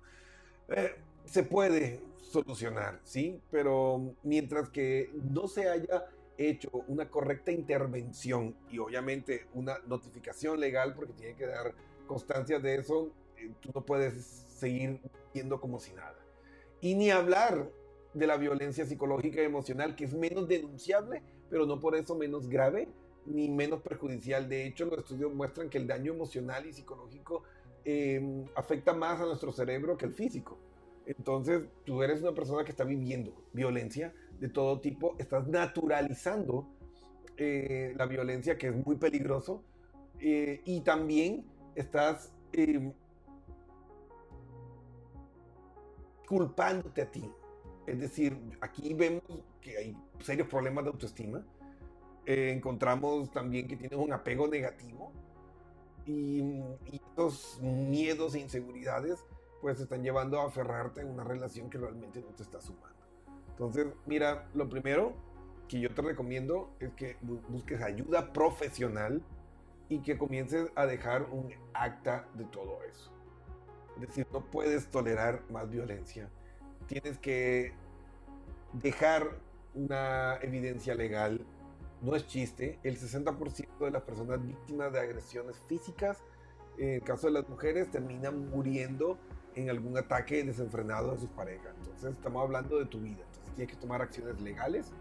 Eh, 0.68 0.97
se 1.25 1.42
puede 1.42 2.00
solucionar, 2.20 3.00
¿sí? 3.04 3.40
Pero 3.50 4.14
mientras 4.23 4.68
que 4.70 5.11
no 5.30 5.49
se 5.49 5.68
haya 5.68 6.06
hecho 6.37 6.70
una 6.87 7.11
correcta 7.11 7.50
intervención 7.50 8.56
y 8.70 8.78
obviamente 8.78 9.47
una 9.54 9.78
notificación 9.87 10.61
legal, 10.61 10.94
porque 10.94 11.12
tiene 11.12 11.35
que 11.35 11.47
dar 11.47 11.75
constancia 12.06 12.58
de 12.58 12.76
eso, 12.76 13.11
eh, 13.37 13.50
tú 13.61 13.70
no 13.75 13.85
puedes 13.85 14.25
seguir 14.25 15.00
yendo 15.32 15.61
como 15.61 15.78
si 15.78 15.92
nada. 15.92 16.16
Y 16.80 16.94
ni 16.94 17.11
hablar 17.11 17.70
de 18.14 18.26
la 18.26 18.37
violencia 18.37 18.87
psicológica 18.87 19.42
y 19.42 19.44
emocional, 19.44 19.97
que 19.97 20.04
es 20.04 20.14
menos 20.14 20.49
denunciable, 20.49 21.23
pero 21.50 21.66
no 21.66 21.80
por 21.80 21.97
eso 21.97 22.14
menos 22.14 22.49
grave 22.49 22.88
ni 23.26 23.48
menos 23.48 23.82
perjudicial. 23.82 24.48
De 24.48 24.66
hecho, 24.66 24.87
los 24.87 24.98
estudios 25.00 25.32
muestran 25.34 25.68
que 25.68 25.78
el 25.78 25.87
daño 25.87 26.12
emocional 26.12 26.66
y 26.66 26.72
psicológico 26.72 27.42
em, 27.84 28.44
afecta 28.54 28.92
más 28.94 29.20
a 29.20 29.26
nuestro 29.26 29.52
cerebro 29.52 29.96
que 29.96 30.06
el 30.06 30.14
físico. 30.14 30.58
Entonces, 31.06 31.62
tú 31.84 32.02
eres 32.02 32.20
una 32.20 32.34
persona 32.34 32.64
que 32.64 32.70
está 32.70 32.84
viviendo 32.84 33.32
violencia 33.52 34.12
de 34.38 34.48
todo 34.48 34.80
tipo, 34.80 35.16
estás 35.18 35.48
naturalizando 35.48 36.68
eh, 37.37 37.94
la 37.96 38.06
violencia, 38.06 38.58
que 38.58 38.68
es 38.68 38.87
muy 38.87 38.96
peligroso, 38.96 39.62
eh, 40.20 40.60
y 40.64 40.80
también 40.80 41.44
estás 41.75 42.32
em, 42.52 42.92
culpándote 46.26 47.02
a 47.02 47.10
ti. 47.10 47.30
Es 47.87 47.98
decir, 48.00 48.36
aquí 48.60 48.93
vemos 48.93 49.23
que 49.62 49.78
hay 49.78 49.97
serios 50.21 50.47
problemas 50.49 50.84
de 50.84 50.90
autoestima. 50.90 51.45
Eh, 52.30 52.52
encontramos 52.52 53.30
también 53.30 53.67
que 53.67 53.75
tienes 53.75 53.99
un 53.99 54.12
apego 54.12 54.47
negativo 54.47 55.10
y, 56.04 56.41
y, 56.41 57.00
estos 57.08 57.58
miedos 57.62 58.34
e 58.34 58.41
inseguridades 58.41 59.25
pues 59.62 59.80
están 59.80 60.02
llevando 60.02 60.38
a 60.38 60.45
aferrarte 60.45 61.00
en 61.00 61.08
una 61.08 61.25
relación 61.25 61.71
que 61.71 61.78
realmente 61.78 62.21
no 62.21 62.28
te 62.34 62.43
está 62.43 62.60
sumando. 62.60 62.99
Entonces, 63.49 63.86
mira, 64.04 64.47
lo 64.52 64.69
primero 64.69 65.14
que 65.69 65.80
yo 65.80 65.95
te 65.95 66.02
recomiendo 66.02 66.71
es 66.80 66.93
que 66.93 67.17
busques 67.49 67.80
ayuda 67.80 68.30
profesional 68.30 69.23
y 69.88 70.00
que 70.00 70.19
comiences 70.19 70.71
a 70.75 70.84
dejar 70.84 71.23
un 71.30 71.50
acta 71.73 72.28
de 72.34 72.45
todo 72.45 72.84
eso. 72.84 73.10
Es 73.95 74.08
decir, 74.08 74.26
no 74.34 74.45
puedes 74.45 74.88
tolerar 74.91 75.43
más 75.50 75.71
violencia. 75.71 76.28
Tienes 76.86 77.19
que 77.19 77.73
dejar 78.75 79.30
una 79.75 80.36
evidencia 80.43 80.95
legal. 80.95 81.41
No 82.00 82.15
es 82.15 82.26
chiste, 82.26 82.78
el 82.84 82.99
60% 82.99 83.78
de 83.80 83.91
las 83.91 84.02
personas 84.02 84.45
víctimas 84.45 84.93
de 84.93 85.00
agresiones 85.00 85.61
físicas, 85.67 86.23
en 86.78 86.91
el 86.91 87.02
caso 87.02 87.26
de 87.26 87.32
las 87.32 87.49
mujeres, 87.49 87.91
terminan 87.91 88.50
muriendo 88.50 89.19
en 89.56 89.69
algún 89.69 89.99
ataque 89.99 90.45
desenfrenado 90.45 91.13
de 91.13 91.19
sus 91.19 91.30
parejas. 91.30 91.75
Entonces 91.78 92.13
estamos 92.13 92.45
hablando 92.45 92.78
de 92.78 92.87
tu 92.87 93.00
vida. 93.00 93.25
Entonces 93.25 93.54
tienes 93.56 93.75
que 93.75 93.80
tomar 93.80 94.00
acciones 94.00 94.41
legales 94.41 94.93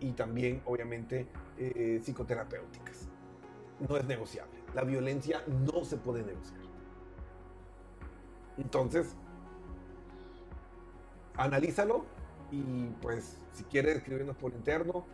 y 0.00 0.12
también, 0.12 0.60
obviamente, 0.66 1.26
eh, 1.56 2.00
psicoterapéuticas. 2.02 3.08
No 3.88 3.96
es 3.96 4.04
negociable. 4.04 4.60
La 4.74 4.84
violencia 4.84 5.42
no 5.48 5.84
se 5.84 5.96
puede 5.96 6.22
negociar. 6.22 6.60
Entonces, 8.58 9.14
analízalo 11.36 12.04
y 12.50 12.88
pues 13.00 13.38
si 13.52 13.64
quieres 13.64 13.96
escribirnos 13.96 14.36
por 14.36 14.52
interno 14.52 15.06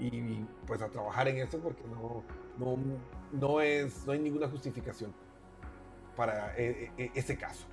y 0.00 0.46
pues 0.66 0.80
a 0.80 0.88
trabajar 0.88 1.28
en 1.28 1.38
eso 1.38 1.58
porque 1.58 1.82
no, 1.84 2.24
no, 2.58 2.78
no, 3.32 3.60
es, 3.60 4.06
no 4.06 4.12
hay 4.12 4.18
ninguna 4.18 4.48
justificación 4.48 5.12
para 6.16 6.56
e, 6.56 6.90
e, 6.96 7.10
ese 7.14 7.36
caso. 7.36 7.66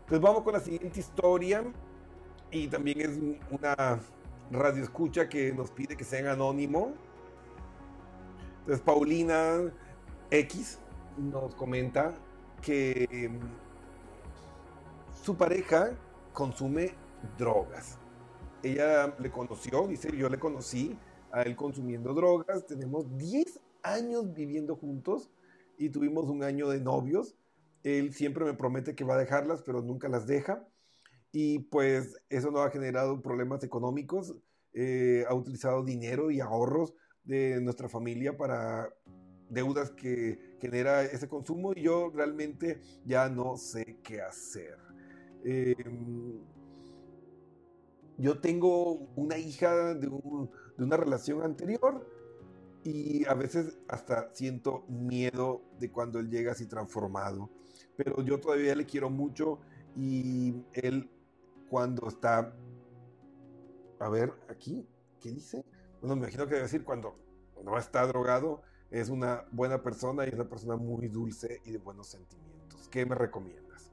Entonces 0.00 0.20
vamos 0.20 0.42
con 0.42 0.54
la 0.54 0.60
siguiente 0.60 1.00
historia 1.00 1.64
y 2.50 2.66
también 2.68 3.00
es 3.00 3.18
una 3.50 4.00
radio 4.50 4.82
escucha 4.82 5.28
que 5.28 5.52
nos 5.52 5.70
pide 5.70 5.96
que 5.96 6.04
sea 6.04 6.32
anónimo. 6.32 6.92
Entonces 8.60 8.80
Paulina 8.84 9.72
X 10.30 10.78
nos 11.16 11.54
comenta 11.54 12.14
que 12.60 13.30
su 15.22 15.36
pareja 15.36 15.92
consume 16.32 16.94
drogas. 17.38 17.98
Ella 18.62 19.14
le 19.18 19.30
conoció, 19.30 19.88
dice, 19.88 20.16
yo 20.16 20.28
le 20.28 20.38
conocí 20.38 20.96
a 21.32 21.42
él 21.42 21.56
consumiendo 21.56 22.14
drogas. 22.14 22.66
Tenemos 22.66 23.16
10 23.18 23.60
años 23.82 24.32
viviendo 24.32 24.76
juntos 24.76 25.30
y 25.78 25.90
tuvimos 25.90 26.28
un 26.28 26.44
año 26.44 26.68
de 26.68 26.80
novios. 26.80 27.34
Él 27.82 28.14
siempre 28.14 28.44
me 28.44 28.54
promete 28.54 28.94
que 28.94 29.04
va 29.04 29.14
a 29.14 29.18
dejarlas, 29.18 29.62
pero 29.62 29.82
nunca 29.82 30.08
las 30.08 30.26
deja. 30.26 30.66
Y 31.32 31.60
pues 31.60 32.16
eso 32.28 32.50
no 32.50 32.60
ha 32.60 32.70
generado 32.70 33.20
problemas 33.20 33.64
económicos. 33.64 34.36
Eh, 34.74 35.24
ha 35.28 35.34
utilizado 35.34 35.82
dinero 35.82 36.30
y 36.30 36.40
ahorros 36.40 36.94
de 37.24 37.60
nuestra 37.60 37.88
familia 37.88 38.36
para 38.36 38.88
deudas 39.48 39.90
que 39.90 40.56
genera 40.60 41.02
ese 41.02 41.28
consumo 41.28 41.72
y 41.74 41.82
yo 41.82 42.10
realmente 42.14 42.80
ya 43.04 43.28
no 43.28 43.56
sé 43.56 43.98
qué 44.02 44.20
hacer. 44.22 44.78
Em, 45.44 46.40
yo 48.18 48.40
tengo 48.40 48.92
una 49.16 49.38
hija 49.38 49.94
de, 49.94 50.06
de, 50.06 50.84
una 50.84 50.96
relación 50.96 51.42
anterior 51.42 52.06
y 52.84 53.24
a 53.26 53.34
veces 53.34 53.78
hasta 53.88 54.34
siento 54.34 54.84
miedo 54.88 55.62
de 55.78 55.90
cuando 55.90 56.18
él 56.18 56.30
llega 56.30 56.52
así 56.52 56.66
transformado. 56.66 57.50
Pero 57.96 58.22
yo 58.22 58.40
todavía 58.40 58.74
le 58.74 58.86
quiero 58.86 59.10
mucho 59.10 59.60
y 59.96 60.54
él 60.72 61.10
cuando 61.68 62.08
está... 62.08 62.54
A 63.98 64.08
ver, 64.08 64.32
aquí, 64.48 64.86
¿qué 65.20 65.30
dice? 65.30 65.64
Bueno, 66.00 66.16
me 66.16 66.22
imagino 66.22 66.44
que 66.44 66.54
debe 66.54 66.62
decir 66.62 66.84
cuando 66.84 67.16
no 67.62 67.78
está 67.78 68.04
drogado, 68.06 68.62
es 68.90 69.08
una 69.08 69.46
buena 69.52 69.82
persona 69.82 70.24
y 70.24 70.28
es 70.28 70.34
una 70.34 70.48
persona 70.48 70.76
muy 70.76 71.08
dulce 71.08 71.60
y 71.64 71.70
de 71.70 71.78
buenos 71.78 72.08
sentimientos. 72.08 72.88
¿Qué 72.88 73.06
me 73.06 73.14
recomiendas? 73.14 73.92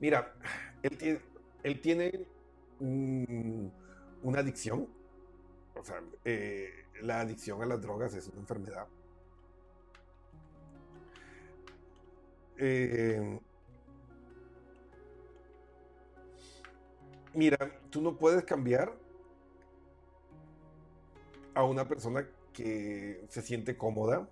Mira, 0.00 0.34
él 0.82 0.96
tiene, 0.96 1.20
él 1.62 1.80
tiene 1.80 2.26
una 4.22 4.40
adicción. 4.40 4.88
O 5.74 5.84
sea, 5.84 6.00
eh, 6.24 6.70
la 7.02 7.20
adicción 7.20 7.62
a 7.62 7.66
las 7.66 7.80
drogas 7.80 8.14
es 8.14 8.28
una 8.28 8.40
enfermedad. 8.40 8.86
Eh, 12.56 13.40
mira, 17.34 17.58
tú 17.90 18.00
no 18.00 18.16
puedes 18.16 18.44
cambiar 18.44 18.94
a 21.54 21.64
una 21.64 21.86
persona 21.86 22.28
que 22.52 23.24
se 23.28 23.42
siente 23.42 23.76
cómoda 23.76 24.28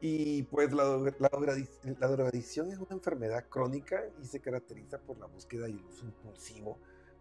y 0.00 0.44
pues 0.44 0.72
la, 0.72 0.84
la, 1.18 2.08
drogadicción 2.08 2.70
es 2.70 2.78
una 2.78 2.92
enfermedad 2.92 3.46
crónica 3.48 4.02
y 4.22 4.26
se 4.26 4.40
caracteriza 4.40 4.98
por 4.98 5.18
la 5.18 5.26
búsqueda 5.26 5.68
y 5.68 5.72
el 5.72 5.84
uso 5.84 6.06
impulsivo 6.06 6.78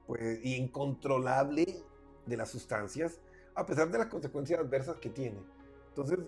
pues, 0.08 0.40
incontrolable 0.44 1.84
de 2.26 2.38
las 2.38 2.50
sustancias, 2.50 3.20
a 3.56 3.66
pesar 3.66 3.92
de 3.92 3.98
las 3.98 4.08
consecuencias 4.08 4.60
adversas 4.60 4.98
que 4.98 5.10
tiene. 5.10 5.40
Entonces, 5.90 6.20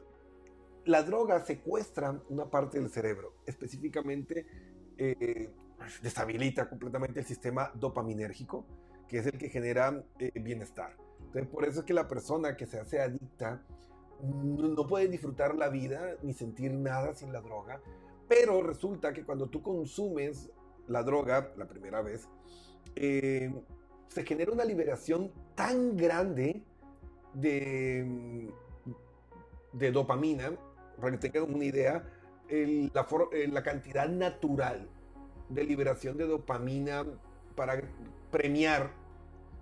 la 0.85 1.03
droga 1.03 1.45
secuestra 1.45 2.21
una 2.29 2.49
parte 2.49 2.79
del 2.79 2.89
cerebro, 2.89 3.33
específicamente 3.45 4.45
eh, 4.97 5.51
deshabilita 6.01 6.69
completamente 6.69 7.19
el 7.19 7.25
sistema 7.25 7.71
dopaminérgico, 7.75 8.65
que 9.07 9.19
es 9.19 9.25
el 9.25 9.37
que 9.37 9.49
genera 9.49 10.03
eh, 10.19 10.31
bienestar. 10.39 10.95
Entonces, 11.19 11.47
por 11.47 11.65
eso 11.65 11.81
es 11.81 11.85
que 11.85 11.93
la 11.93 12.07
persona 12.07 12.55
que 12.55 12.65
se 12.65 12.79
hace 12.79 13.01
adicta 13.01 13.63
no 14.21 14.85
puede 14.87 15.07
disfrutar 15.07 15.55
la 15.55 15.69
vida 15.69 16.15
ni 16.21 16.33
sentir 16.33 16.73
nada 16.73 17.13
sin 17.13 17.31
la 17.31 17.41
droga. 17.41 17.81
Pero 18.27 18.61
resulta 18.61 19.13
que 19.13 19.23
cuando 19.23 19.47
tú 19.47 19.61
consumes 19.61 20.51
la 20.87 21.03
droga 21.03 21.53
la 21.57 21.67
primera 21.67 22.01
vez, 22.01 22.27
eh, 22.95 23.53
se 24.07 24.25
genera 24.25 24.51
una 24.51 24.65
liberación 24.65 25.31
tan 25.55 25.95
grande 25.95 26.63
de, 27.33 28.51
de 29.73 29.91
dopamina, 29.91 30.51
para 30.99 31.11
que 31.11 31.29
tengan 31.29 31.53
una 31.53 31.65
idea, 31.65 32.03
la, 32.49 33.07
la 33.51 33.63
cantidad 33.63 34.09
natural 34.09 34.89
de 35.49 35.63
liberación 35.63 36.17
de 36.17 36.25
dopamina 36.25 37.05
para 37.55 37.81
premiar 38.31 38.91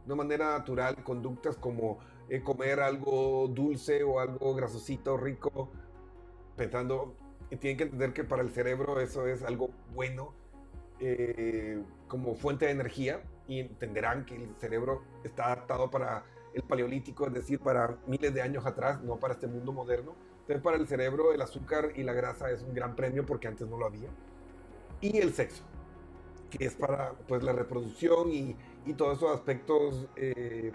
de 0.06 0.16
manera 0.16 0.58
natural 0.58 1.04
conductas 1.04 1.58
como 1.58 2.00
eh, 2.30 2.42
comer 2.42 2.80
algo 2.80 3.48
dulce 3.50 4.04
o 4.04 4.20
algo 4.20 4.56
grasosito, 4.56 5.18
rico, 5.18 5.70
pensando, 6.56 7.16
tienen 7.60 7.78
que 7.78 7.84
entender 7.84 8.13
que 8.13 8.24
para 8.24 8.42
el 8.42 8.50
cerebro 8.50 9.00
eso 9.00 9.28
es 9.28 9.44
algo 9.44 9.70
bueno 9.94 10.34
eh, 11.00 11.82
como 12.08 12.36
fuente 12.36 12.66
de 12.66 12.72
energía 12.72 13.22
y 13.48 13.60
entenderán 13.60 14.26
que 14.26 14.36
el 14.36 14.56
cerebro 14.56 15.04
está 15.24 15.46
adaptado 15.48 15.90
para 15.90 16.24
el 16.54 16.64
paleolítico, 16.64 17.28
es 17.28 17.34
decir, 17.34 17.60
para 17.60 17.98
miles 18.08 18.34
de 18.34 18.42
años 18.42 18.66
atrás, 18.66 19.02
no 19.04 19.18
para 19.18 19.34
este 19.34 19.48
mundo 19.48 19.72
moderno. 19.72 20.16
Entonces 20.42 20.64
para 20.64 20.78
el 20.78 20.88
cerebro 20.88 21.34
el 21.34 21.42
azúcar 21.42 21.92
y 21.96 22.04
la 22.04 22.14
grasa 22.14 22.50
es 22.52 22.64
un 22.64 22.74
gran 22.74 22.96
premio 22.96 23.26
porque 23.26 23.48
antes 23.48 23.68
no 23.68 23.78
lo 23.78 23.86
había. 23.86 24.10
Y 25.02 25.18
el 25.18 25.34
sexo, 25.34 25.64
que 26.50 26.66
es 26.66 26.76
para 26.76 27.14
pues, 27.28 27.44
la 27.44 27.52
reproducción 27.52 28.32
y, 28.32 28.56
y 28.86 28.94
todos 28.94 29.18
esos 29.18 29.32
aspectos 29.32 30.08
eh, 30.16 30.72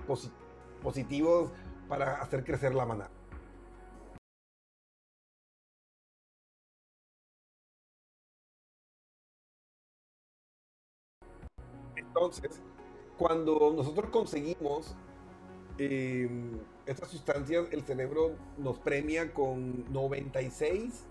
positivos 0.83 1.51
para 1.89 2.21
hacer 2.23 2.45
crecer 2.45 2.75
la 2.75 2.87
manada. 2.87 3.11
Entonces, 12.23 12.61
cuando 13.19 13.73
nosotros 13.75 14.11
conseguimos 14.11 14.95
eh, 15.77 16.31
estas 16.87 17.09
sustancias, 17.09 17.67
el 17.73 17.83
cerebro 17.83 18.37
nos 18.59 18.79
premia 18.79 19.35
con 19.35 19.93
96 19.93 21.05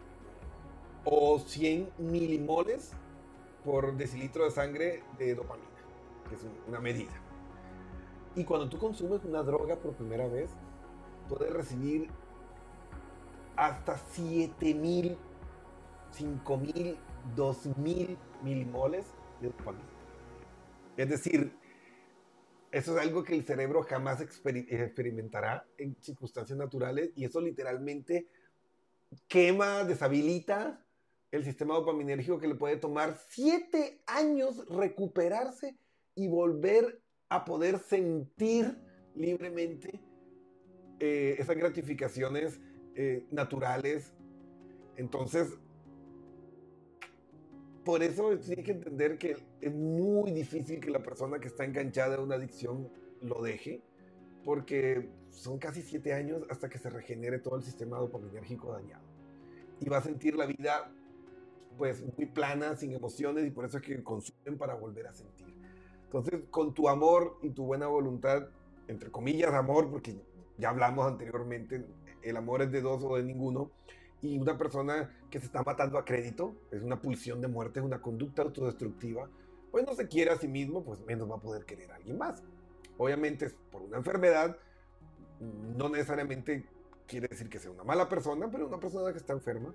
o 1.03 1.37
100 1.37 1.89
milimoles 1.97 2.93
por 3.65 3.97
decilitro 3.97 4.45
de 4.45 4.51
sangre 4.51 5.03
de 5.17 5.35
dopamina, 5.35 5.67
que 6.29 6.35
es 6.35 6.45
una 6.65 6.79
medida. 6.79 7.11
Y 8.33 8.45
cuando 8.45 8.69
tú 8.69 8.77
consumes 8.77 9.25
una 9.25 9.43
droga 9.43 9.75
por 9.75 9.91
primera 9.95 10.29
vez, 10.29 10.49
puedes 11.27 11.51
recibir 11.51 12.07
hasta 13.57 13.97
7000, 13.97 15.17
5000, 16.11 16.97
2000 17.35 18.17
milimoles 18.43 19.07
de 19.41 19.49
dopamina. 19.49 19.90
Es 21.01 21.09
decir, 21.09 21.51
eso 22.71 22.95
es 22.95 23.03
algo 23.03 23.23
que 23.23 23.33
el 23.33 23.43
cerebro 23.43 23.81
jamás 23.81 24.21
experimentará 24.21 25.65
en 25.79 25.95
circunstancias 25.99 26.55
naturales 26.55 27.09
y 27.15 27.25
eso 27.25 27.41
literalmente 27.41 28.27
quema, 29.27 29.83
deshabilita 29.83 30.85
el 31.31 31.43
sistema 31.43 31.73
dopaminérgico 31.73 32.37
que 32.37 32.47
le 32.47 32.53
puede 32.53 32.77
tomar 32.77 33.17
siete 33.29 34.03
años 34.05 34.63
recuperarse 34.67 35.75
y 36.13 36.27
volver 36.27 37.01
a 37.29 37.45
poder 37.45 37.79
sentir 37.79 38.77
libremente 39.15 39.99
eh, 40.99 41.35
esas 41.39 41.57
gratificaciones 41.57 42.61
eh, 42.93 43.25
naturales. 43.31 44.13
Entonces, 44.97 45.57
por 47.83 48.03
eso 48.03 48.37
tiene 48.37 48.63
que 48.63 48.71
entender 48.71 49.17
que 49.17 49.37
es 49.59 49.73
muy 49.73 50.31
difícil 50.31 50.79
que 50.79 50.89
la 50.89 51.01
persona 51.01 51.39
que 51.39 51.47
está 51.47 51.65
enganchada 51.65 52.17
a 52.17 52.21
una 52.21 52.35
adicción 52.35 52.89
lo 53.21 53.41
deje, 53.41 53.81
porque 54.43 55.09
son 55.29 55.57
casi 55.57 55.81
siete 55.81 56.13
años 56.13 56.43
hasta 56.49 56.69
que 56.69 56.77
se 56.77 56.89
regenere 56.89 57.39
todo 57.39 57.55
el 57.55 57.63
sistema 57.63 57.97
dopaminérgico 57.97 58.71
dañado. 58.71 59.03
Y 59.79 59.89
va 59.89 59.97
a 59.97 60.01
sentir 60.01 60.35
la 60.35 60.45
vida 60.45 60.91
pues 61.77 62.03
muy 62.15 62.27
plana, 62.27 62.75
sin 62.75 62.91
emociones, 62.93 63.45
y 63.47 63.51
por 63.51 63.65
eso 63.65 63.77
es 63.77 63.83
que 63.83 64.03
consumen 64.03 64.57
para 64.57 64.75
volver 64.75 65.07
a 65.07 65.13
sentir. 65.13 65.47
Entonces, 66.03 66.41
con 66.51 66.73
tu 66.73 66.89
amor 66.89 67.39
y 67.41 67.49
tu 67.51 67.65
buena 67.65 67.87
voluntad, 67.87 68.49
entre 68.87 69.09
comillas 69.09 69.53
amor, 69.53 69.89
porque 69.89 70.15
ya 70.57 70.69
hablamos 70.69 71.07
anteriormente, 71.07 71.85
el 72.21 72.37
amor 72.37 72.61
es 72.61 72.71
de 72.71 72.81
dos 72.81 73.03
o 73.03 73.15
de 73.15 73.23
ninguno, 73.23 73.71
y 74.21 74.37
una 74.37 74.57
persona 74.57 75.09
que 75.29 75.39
se 75.39 75.47
está 75.47 75.63
matando 75.63 75.97
a 75.97 76.05
crédito, 76.05 76.55
es 76.71 76.81
una 76.83 77.01
pulsión 77.01 77.41
de 77.41 77.47
muerte, 77.47 77.79
es 77.79 77.85
una 77.85 78.01
conducta 78.01 78.43
autodestructiva, 78.43 79.29
pues 79.71 79.85
no 79.85 79.95
se 79.95 80.07
quiere 80.07 80.31
a 80.31 80.37
sí 80.37 80.47
mismo, 80.47 80.83
pues 80.83 81.01
menos 81.05 81.29
va 81.29 81.35
a 81.35 81.41
poder 81.41 81.65
querer 81.65 81.91
a 81.91 81.95
alguien 81.95 82.17
más. 82.17 82.43
Obviamente 82.97 83.45
es 83.45 83.55
por 83.71 83.81
una 83.81 83.97
enfermedad, 83.97 84.57
no 85.39 85.89
necesariamente 85.89 86.65
quiere 87.07 87.27
decir 87.27 87.49
que 87.49 87.57
sea 87.57 87.71
una 87.71 87.83
mala 87.83 88.07
persona, 88.07 88.49
pero 88.51 88.67
una 88.67 88.79
persona 88.79 89.11
que 89.11 89.17
está 89.17 89.33
enferma. 89.33 89.73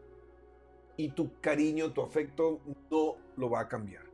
Y 0.97 1.11
tu 1.11 1.41
cariño, 1.41 1.93
tu 1.93 2.03
afecto 2.03 2.61
no 2.91 3.17
lo 3.37 3.51
va 3.51 3.61
a 3.61 3.69
cambiar. 3.69 4.05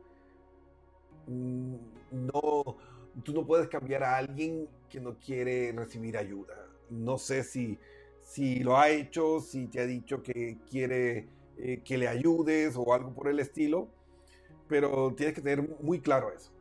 Mm, 1.27 1.75
no, 2.11 2.77
tú 3.23 3.33
no 3.33 3.45
puedes 3.45 3.67
cambiar 3.67 4.03
a 4.03 4.17
alguien 4.17 4.67
que 4.89 4.99
no 4.99 5.17
quiere 5.19 5.71
recibir 5.71 6.17
ayuda. 6.17 6.67
No 6.89 7.17
sé 7.17 7.43
si 7.43 7.79
si 8.23 8.59
lo 8.59 8.77
ha 8.77 8.89
hecho, 8.89 9.39
si 9.39 9.67
te 9.67 9.81
ha 9.81 9.85
dicho 9.85 10.23
que 10.23 10.57
quiere 10.69 11.27
eh, 11.57 11.81
que 11.83 11.97
le 11.97 12.07
ayudes 12.07 12.75
o 12.75 12.93
algo 12.93 13.13
por 13.13 13.27
el 13.27 13.39
estilo, 13.39 13.89
pero 14.67 15.13
tienes 15.13 15.35
que 15.35 15.41
tener 15.41 15.69
muy 15.81 15.99
claro 16.01 16.31
eso. 16.31 16.51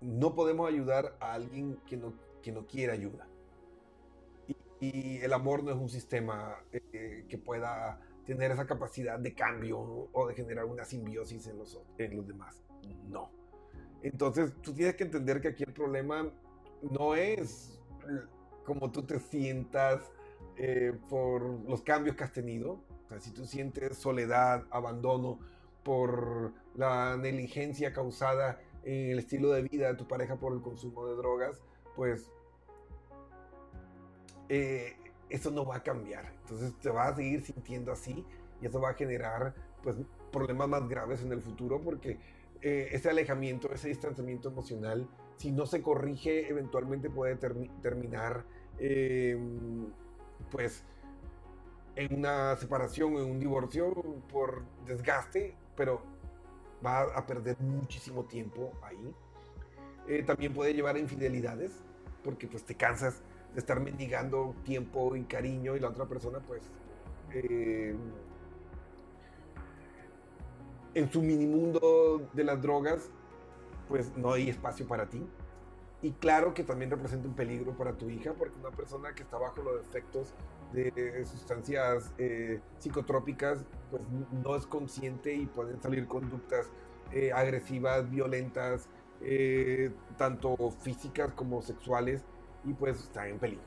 No 0.00 0.34
podemos 0.34 0.68
ayudar 0.68 1.16
a 1.20 1.34
alguien 1.34 1.78
que 1.86 1.96
no, 1.96 2.12
que 2.42 2.52
no 2.52 2.66
quiere 2.66 2.92
ayuda. 2.92 3.26
Y, 4.80 5.18
el 5.18 5.32
amor 5.32 5.62
no 5.62 5.70
es 5.70 5.76
un 5.76 5.88
sistema 5.88 6.56
eh, 6.72 7.24
que 7.28 7.38
pueda 7.38 8.00
tener 8.26 8.50
esa 8.50 8.66
capacidad 8.66 9.18
de 9.18 9.32
cambio 9.32 10.08
o 10.12 10.26
de 10.26 10.34
generar 10.34 10.64
una 10.64 10.84
simbiosis 10.84 11.46
en 11.46 11.58
los, 11.58 11.80
en 11.98 12.16
los 12.16 12.26
demás. 12.26 12.62
No. 13.08 13.30
Entonces 14.02 14.52
tú 14.60 14.74
tienes 14.74 14.96
que 14.96 15.04
entender 15.04 15.40
que 15.40 15.48
aquí 15.48 15.62
el 15.62 15.72
problema 15.72 16.28
no 16.82 17.14
es 17.14 17.80
como 18.64 18.90
tú 18.90 19.02
te 19.02 19.18
sientas, 19.18 20.10
eh, 20.56 20.92
por 21.08 21.42
los 21.68 21.82
cambios 21.82 22.16
que 22.16 22.24
has 22.24 22.32
tenido. 22.32 22.84
O 23.04 23.08
sea, 23.08 23.20
si 23.20 23.30
tú 23.32 23.46
sientes 23.46 23.96
soledad, 23.96 24.64
abandono 24.70 25.38
por 25.82 26.52
la 26.74 27.16
negligencia 27.16 27.92
causada 27.92 28.60
en 28.84 29.12
el 29.12 29.18
estilo 29.18 29.50
de 29.50 29.62
vida 29.62 29.88
de 29.88 29.94
tu 29.94 30.06
pareja 30.06 30.36
por 30.36 30.52
el 30.52 30.60
consumo 30.60 31.06
de 31.06 31.16
drogas, 31.16 31.62
pues 31.96 32.30
eh, 34.48 34.96
eso 35.28 35.50
no 35.50 35.64
va 35.64 35.76
a 35.76 35.82
cambiar. 35.82 36.32
Entonces 36.42 36.74
te 36.80 36.90
vas 36.90 37.12
a 37.12 37.16
seguir 37.16 37.42
sintiendo 37.42 37.92
así 37.92 38.24
y 38.60 38.66
eso 38.66 38.80
va 38.80 38.90
a 38.90 38.94
generar 38.94 39.54
pues 39.82 39.96
problemas 40.30 40.68
más 40.68 40.88
graves 40.88 41.22
en 41.22 41.32
el 41.32 41.42
futuro 41.42 41.80
porque 41.80 42.18
eh, 42.60 42.88
ese 42.92 43.10
alejamiento, 43.10 43.72
ese 43.72 43.88
distanciamiento 43.88 44.48
emocional, 44.48 45.08
si 45.36 45.50
no 45.50 45.66
se 45.66 45.82
corrige, 45.82 46.48
eventualmente 46.48 47.10
puede 47.10 47.36
terminar 47.36 48.44
pues 50.52 50.84
en 51.96 52.14
una 52.14 52.56
separación, 52.56 53.14
en 53.14 53.24
un 53.24 53.40
divorcio 53.40 53.92
por 54.30 54.62
desgaste, 54.86 55.56
pero 55.74 56.02
va 56.84 57.02
a 57.02 57.26
perder 57.26 57.58
muchísimo 57.60 58.24
tiempo 58.24 58.72
ahí. 58.82 59.14
Eh, 60.06 60.22
también 60.22 60.52
puede 60.52 60.74
llevar 60.74 60.96
a 60.96 60.98
infidelidades, 60.98 61.72
porque 62.22 62.46
pues 62.46 62.64
te 62.64 62.74
cansas 62.74 63.22
de 63.54 63.60
estar 63.60 63.80
mendigando 63.80 64.54
tiempo 64.64 65.16
y 65.16 65.24
cariño 65.24 65.76
y 65.76 65.80
la 65.80 65.88
otra 65.88 66.06
persona 66.06 66.40
pues 66.40 66.62
eh, 67.34 67.94
en 70.94 71.12
su 71.12 71.22
mini 71.22 71.46
mundo 71.46 72.28
de 72.32 72.44
las 72.44 72.60
drogas 72.60 73.10
pues 73.88 74.16
no 74.16 74.32
hay 74.32 74.50
espacio 74.50 74.86
para 74.86 75.06
ti. 75.08 75.26
Y 76.02 76.10
claro 76.12 76.52
que 76.52 76.64
también 76.64 76.90
representa 76.90 77.28
un 77.28 77.34
peligro 77.34 77.76
para 77.76 77.92
tu 77.92 78.10
hija, 78.10 78.32
porque 78.32 78.58
una 78.58 78.72
persona 78.72 79.14
que 79.14 79.22
está 79.22 79.38
bajo 79.38 79.62
los 79.62 79.80
efectos 79.80 80.34
de 80.72 81.24
sustancias 81.24 82.12
eh, 82.18 82.60
psicotrópicas, 82.78 83.64
pues 83.88 84.02
no 84.42 84.56
es 84.56 84.66
consciente 84.66 85.32
y 85.32 85.46
pueden 85.46 85.80
salir 85.80 86.08
conductas 86.08 86.66
eh, 87.12 87.30
agresivas, 87.32 88.10
violentas, 88.10 88.88
eh, 89.20 89.92
tanto 90.18 90.56
físicas 90.82 91.32
como 91.34 91.62
sexuales, 91.62 92.24
y 92.64 92.72
pues 92.74 92.98
están 92.98 93.28
en 93.28 93.38
peligro. 93.38 93.62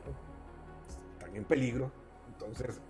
Están 1.13 1.35
en 1.37 1.45
peligro. 1.45 1.91
Entonces, 2.33 2.81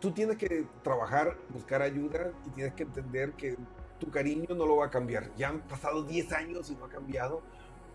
tú 0.00 0.12
tienes 0.12 0.36
que 0.36 0.66
trabajar, 0.82 1.36
buscar 1.50 1.82
ayuda 1.82 2.30
y 2.46 2.50
tienes 2.50 2.74
que 2.74 2.84
entender 2.84 3.32
que 3.32 3.56
tu 3.98 4.10
cariño 4.10 4.54
no 4.54 4.66
lo 4.66 4.76
va 4.76 4.86
a 4.86 4.90
cambiar. 4.90 5.34
Ya 5.34 5.48
han 5.48 5.60
pasado 5.62 6.04
10 6.04 6.32
años 6.32 6.70
y 6.70 6.76
no 6.76 6.84
ha 6.84 6.88
cambiado 6.88 7.42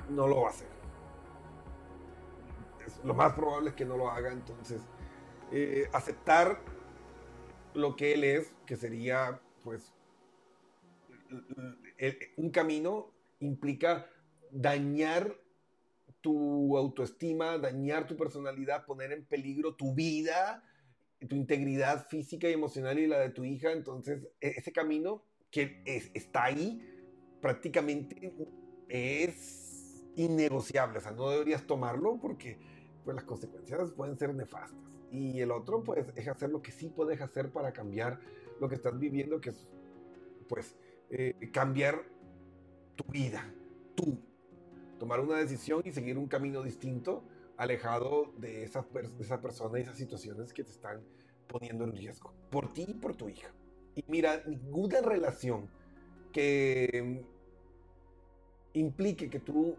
no 0.10 0.28
lo 0.28 0.42
va 0.42 0.48
a 0.48 0.52
hacer. 0.52 0.68
lo 3.04 3.14
más 3.14 3.34
probable 3.34 3.70
es 3.70 3.76
que 3.76 3.86
no 3.86 3.98
lo 3.98 4.10
haga, 4.10 4.32
entonces 4.32 4.82
eh, 5.52 5.88
aceptar 5.94 6.62
lo 7.74 7.96
que 7.96 8.14
él 8.14 8.24
es, 8.24 8.54
que 8.66 8.76
sería 8.76 9.40
pues 9.64 9.94
un 12.38 12.50
camino 12.50 13.12
implica 13.40 14.10
dañar 14.52 15.36
tu 16.22 16.78
autoestima, 16.78 17.58
dañar 17.58 18.08
tu 18.08 18.18
personalidad, 18.18 18.86
poner 18.86 19.12
en 19.12 19.26
peligro 19.26 19.76
tu 19.76 19.94
vida, 19.94 20.64
tu 21.28 21.36
integridad 21.36 22.08
física 22.08 22.50
y 22.50 22.54
emocional 22.54 23.00
y 23.00 23.08
la 23.08 23.20
de 23.20 23.30
tu 23.30 23.44
hija. 23.44 23.72
Entonces, 23.72 24.28
e, 24.42 24.50
ese 24.58 24.72
camino 24.72 25.24
que 25.52 25.82
está 26.14 26.46
ahí 26.46 26.82
prácticamente 27.42 28.34
es 28.88 29.59
innegociable, 30.16 30.98
o 30.98 31.02
sea, 31.02 31.12
no 31.12 31.30
deberías 31.30 31.66
tomarlo 31.66 32.18
porque 32.22 32.58
pues, 33.04 33.16
las 33.16 33.26
consecuencias 33.26 33.92
pueden 33.92 34.18
ser 34.18 34.34
nefastas. 34.36 34.80
Y 35.12 35.40
el 35.42 35.52
otro, 35.52 35.84
pues, 35.84 36.06
es 36.16 36.28
hacer 36.28 36.50
lo 36.50 36.62
que 36.62 36.72
sí 36.72 36.90
puedes 36.90 37.22
hacer 37.22 37.52
para 37.52 37.74
cambiar 37.74 38.20
lo 38.60 38.70
que 38.70 38.76
estás 38.76 38.98
viviendo, 39.00 39.42
que 39.42 39.50
es, 39.50 39.68
pues, 40.48 40.78
eh, 41.10 41.50
cambiar 41.52 42.04
tu 42.96 43.04
vida, 43.12 43.52
tú. 43.96 44.20
Tomar 45.00 45.22
una 45.22 45.38
decisión 45.38 45.82
y 45.86 45.92
seguir 45.92 46.18
un 46.18 46.28
camino 46.28 46.62
distinto 46.62 47.24
alejado 47.58 48.32
de 48.38 48.64
esa, 48.64 48.86
de 48.94 49.24
esa 49.24 49.42
persona 49.42 49.80
y 49.80 49.82
esas 49.82 49.98
situaciones 49.98 50.54
que 50.54 50.64
te 50.64 50.72
están 50.72 51.02
poniendo 51.48 51.84
en 51.84 51.94
riesgo, 51.94 52.34
por 52.50 52.72
ti 52.72 52.86
y 52.88 52.94
por 52.94 53.16
tu 53.16 53.28
hija. 53.28 53.50
Y 53.96 54.04
mira, 54.08 54.44
ninguna 54.46 55.02
relación 55.02 55.70
que 56.32 57.26
implique 58.74 59.30
que 59.30 59.40
tú 59.40 59.76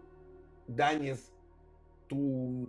dañes 0.67 1.31
tu, 2.07 2.67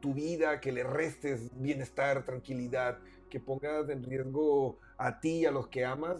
tu, 0.00 0.14
vida, 0.14 0.60
que 0.60 0.72
le 0.72 0.82
restes 0.82 1.50
bienestar, 1.60 2.24
tranquilidad, 2.24 2.98
que 3.28 3.40
pongas 3.40 3.88
en 3.90 4.02
riesgo 4.02 4.78
a 4.96 5.20
ti 5.20 5.40
y 5.40 5.46
a 5.46 5.50
los 5.50 5.68
que 5.68 5.84
amas, 5.84 6.16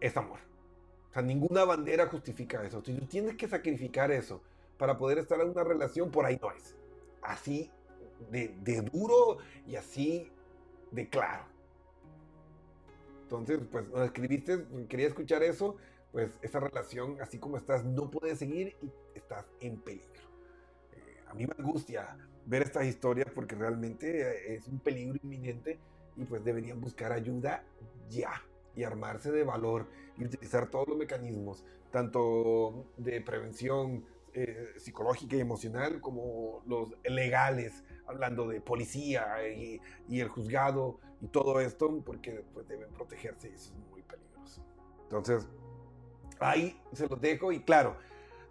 es 0.00 0.16
amor. 0.16 0.38
O 1.10 1.12
sea, 1.12 1.22
ninguna 1.22 1.64
bandera 1.64 2.06
justifica 2.06 2.62
eso. 2.64 2.80
Si 2.84 2.94
tú 2.94 3.06
tienes 3.06 3.36
que 3.36 3.48
sacrificar 3.48 4.12
eso 4.12 4.40
para 4.78 4.96
poder 4.96 5.18
estar 5.18 5.40
en 5.40 5.48
una 5.48 5.64
relación, 5.64 6.10
por 6.10 6.24
ahí 6.24 6.38
no 6.40 6.52
es. 6.52 6.76
Así 7.22 7.70
de, 8.30 8.54
de 8.62 8.82
duro 8.82 9.38
y 9.66 9.74
así 9.74 10.30
de 10.92 11.08
claro. 11.08 11.44
Entonces, 13.22 13.60
pues 13.70 13.88
nos 13.88 14.04
escribiste, 14.04 14.64
quería 14.88 15.08
escuchar 15.08 15.42
eso, 15.42 15.76
pues 16.12 16.38
esa 16.42 16.60
relación, 16.60 17.20
así 17.20 17.38
como 17.38 17.56
estás, 17.56 17.84
no 17.84 18.10
puede 18.10 18.36
seguir 18.36 18.76
y 18.80 18.92
estás 19.14 19.44
en 19.60 19.80
peligro. 19.80 20.13
A 21.34 21.36
mí 21.36 21.46
me 21.46 21.54
angustia 21.58 22.16
ver 22.46 22.62
estas 22.62 22.86
historias 22.86 23.28
porque 23.34 23.56
realmente 23.56 24.20
eh, 24.20 24.54
es 24.54 24.68
un 24.68 24.78
peligro 24.78 25.18
inminente 25.20 25.80
y 26.16 26.24
pues 26.24 26.44
deberían 26.44 26.80
buscar 26.80 27.10
ayuda 27.10 27.64
ya 28.08 28.40
y 28.76 28.84
armarse 28.84 29.32
de 29.32 29.42
valor 29.42 29.88
y 30.16 30.24
utilizar 30.24 30.70
todos 30.70 30.86
los 30.86 30.96
mecanismos, 30.96 31.64
tanto 31.90 32.86
de 32.96 33.20
prevención 33.20 34.04
eh, 34.32 34.74
psicológica 34.76 35.34
y 35.34 35.40
emocional 35.40 36.00
como 36.00 36.62
los 36.66 36.90
legales, 37.02 37.82
hablando 38.06 38.46
de 38.46 38.60
policía 38.60 39.48
y, 39.48 39.80
y, 40.08 40.20
el 40.20 40.28
juzgado 40.28 41.00
y 41.20 41.26
todo 41.26 41.58
esto, 41.58 42.00
porque 42.06 42.44
pues, 42.52 42.68
deben 42.68 42.90
protegerse 42.90 43.50
y 43.50 43.54
eso 43.54 43.72
es 43.72 43.90
muy 43.90 44.02
peligroso. 44.02 44.64
Entonces, 45.02 45.48
ahí 46.38 46.80
se 46.92 47.08
los 47.08 47.20
dejo 47.20 47.50
y 47.50 47.60
claro, 47.60 47.96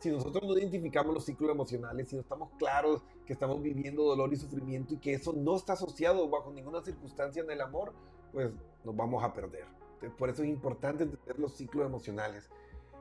si 0.04 0.12
nosotros 0.12 0.44
no 0.44 0.58
identificamos 0.58 1.13
los 1.13 1.24
ciclos 1.24 1.50
emocionales, 1.50 2.10
si 2.10 2.18
no 2.18 2.22
estamos 2.22 2.50
claros 2.60 3.02
que 3.26 3.32
estamos 3.32 3.62
viviendo 3.62 4.04
dolor 4.04 4.34
y 4.34 4.36
sufrimiento 4.36 4.94
y 4.94 4.98
que 4.98 5.13
eso 5.13 5.32
no 5.32 5.56
está 5.56 5.74
asociado 5.74 6.30
bajo 6.30 6.52
ninguna 6.52 6.84
circunstancia 6.84 7.42
en 7.42 7.50
el 7.50 7.62
amor, 7.62 7.94
pues 8.34 8.52
nos 8.84 8.96
vamos 8.98 9.24
a 9.24 9.34
perder. 9.34 9.66
por 10.18 10.30
eso 10.30 10.44
es 10.44 10.50
importante 10.50 11.04
entender 11.04 11.39
los 11.39 11.54
ciclos 11.54 11.86
emocionales. 11.86 12.50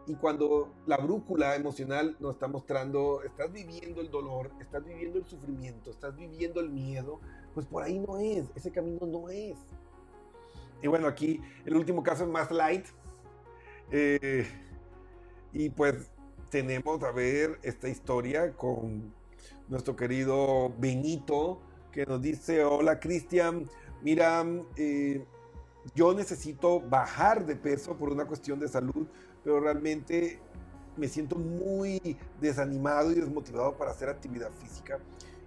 Y 0.07 0.15
cuando 0.15 0.73
la 0.87 0.97
brújula 0.97 1.57
emocional 1.57 2.17
nos 2.21 2.35
está 2.35 2.47
mostrando, 2.47 3.25
estás 3.25 3.53
viviendo 3.53 4.01
el 4.01 4.09
dolor, 4.09 4.53
estás 4.61 4.85
viviendo 4.85 5.19
el 5.19 5.27
sufrimiento, 5.27 5.91
estás 5.91 6.15
viviendo 6.15 6.61
el 6.61 6.71
miedo, 6.71 7.19
pues 7.53 7.67
por 7.67 7.83
ahí 7.83 7.99
no 7.99 8.19
es, 8.19 8.49
ese 8.55 8.71
camino 8.71 9.07
no 9.07 9.29
es. 9.29 9.59
Y 10.81 10.87
bueno, 10.87 11.09
aquí 11.09 11.41
el 11.65 11.75
último 11.75 12.05
caso 12.05 12.23
es 12.23 12.31
más 12.31 12.53
light. 12.53 12.87
Eh, 13.91 14.47
y 15.53 15.69
pues 15.69 16.12
tenemos 16.53 17.03
a 17.03 17.11
ver 17.11 17.59
esta 17.63 17.89
historia 17.89 18.53
con 18.53 19.11
nuestro 19.69 19.97
querido 19.97 20.71
Benito, 20.79 21.63
que 21.91 22.05
nos 22.05 22.21
dice, 22.21 22.63
hola 22.63 23.01
Cristian, 23.01 23.65
mira, 24.03 24.45
eh, 24.77 25.25
yo 25.95 26.13
necesito 26.13 26.79
bajar 26.79 27.47
de 27.47 27.57
peso 27.57 27.97
por 27.97 28.11
una 28.13 28.27
cuestión 28.27 28.61
de 28.61 28.69
salud, 28.69 29.07
pero 29.43 29.61
realmente 29.61 30.41
me 30.99 31.09
siento 31.09 31.37
muy 31.37 32.19
desanimado 32.39 33.13
y 33.13 33.15
desmotivado 33.15 33.75
para 33.79 33.93
hacer 33.93 34.11
actividad 34.11 34.51
física. 34.61 34.99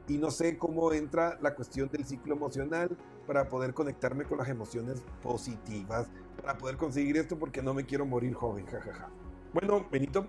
Y 0.07 0.17
no 0.17 0.31
sé 0.31 0.57
cómo 0.57 0.91
entra 0.91 1.37
la 1.39 1.53
cuestión 1.53 1.87
del 1.89 2.05
ciclo 2.05 2.33
emocional 2.33 2.97
para 3.27 3.47
poder 3.47 3.75
conectarme 3.75 4.25
con 4.25 4.39
las 4.39 4.49
emociones 4.49 5.03
positivas, 5.21 6.07
para 6.41 6.57
poder 6.57 6.77
conseguir 6.77 7.15
esto 7.17 7.37
porque 7.37 7.61
no 7.61 7.75
me 7.75 7.85
quiero 7.85 8.07
morir 8.07 8.33
joven, 8.33 8.65
jajaja. 8.65 9.07
Bueno, 9.53 9.87
Benito, 9.91 10.27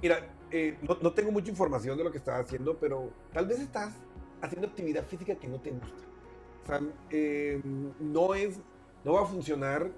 mira, 0.00 0.28
eh, 0.50 0.78
no, 0.82 1.12
tengo 1.12 1.30
mucha 1.30 1.50
información 1.50 1.96
de 1.96 2.04
lo 2.04 2.10
que 2.10 2.18
estás 2.18 2.44
haciendo, 2.44 2.78
pero 2.78 3.10
tal 3.32 3.46
vez 3.46 3.60
estás 3.60 3.94
haciendo 4.40 4.68
actividad 4.68 5.04
física 5.04 5.34
que 5.34 5.48
no 5.48 5.60
te 5.60 5.70
gusta. 5.70 6.04
O 6.62 6.66
sea, 6.66 6.80
eh, 7.10 7.60
no 8.00 8.34
es, 8.34 8.58
no 9.04 9.14
va 9.14 9.22
a 9.22 9.26
funcionar 9.26 9.90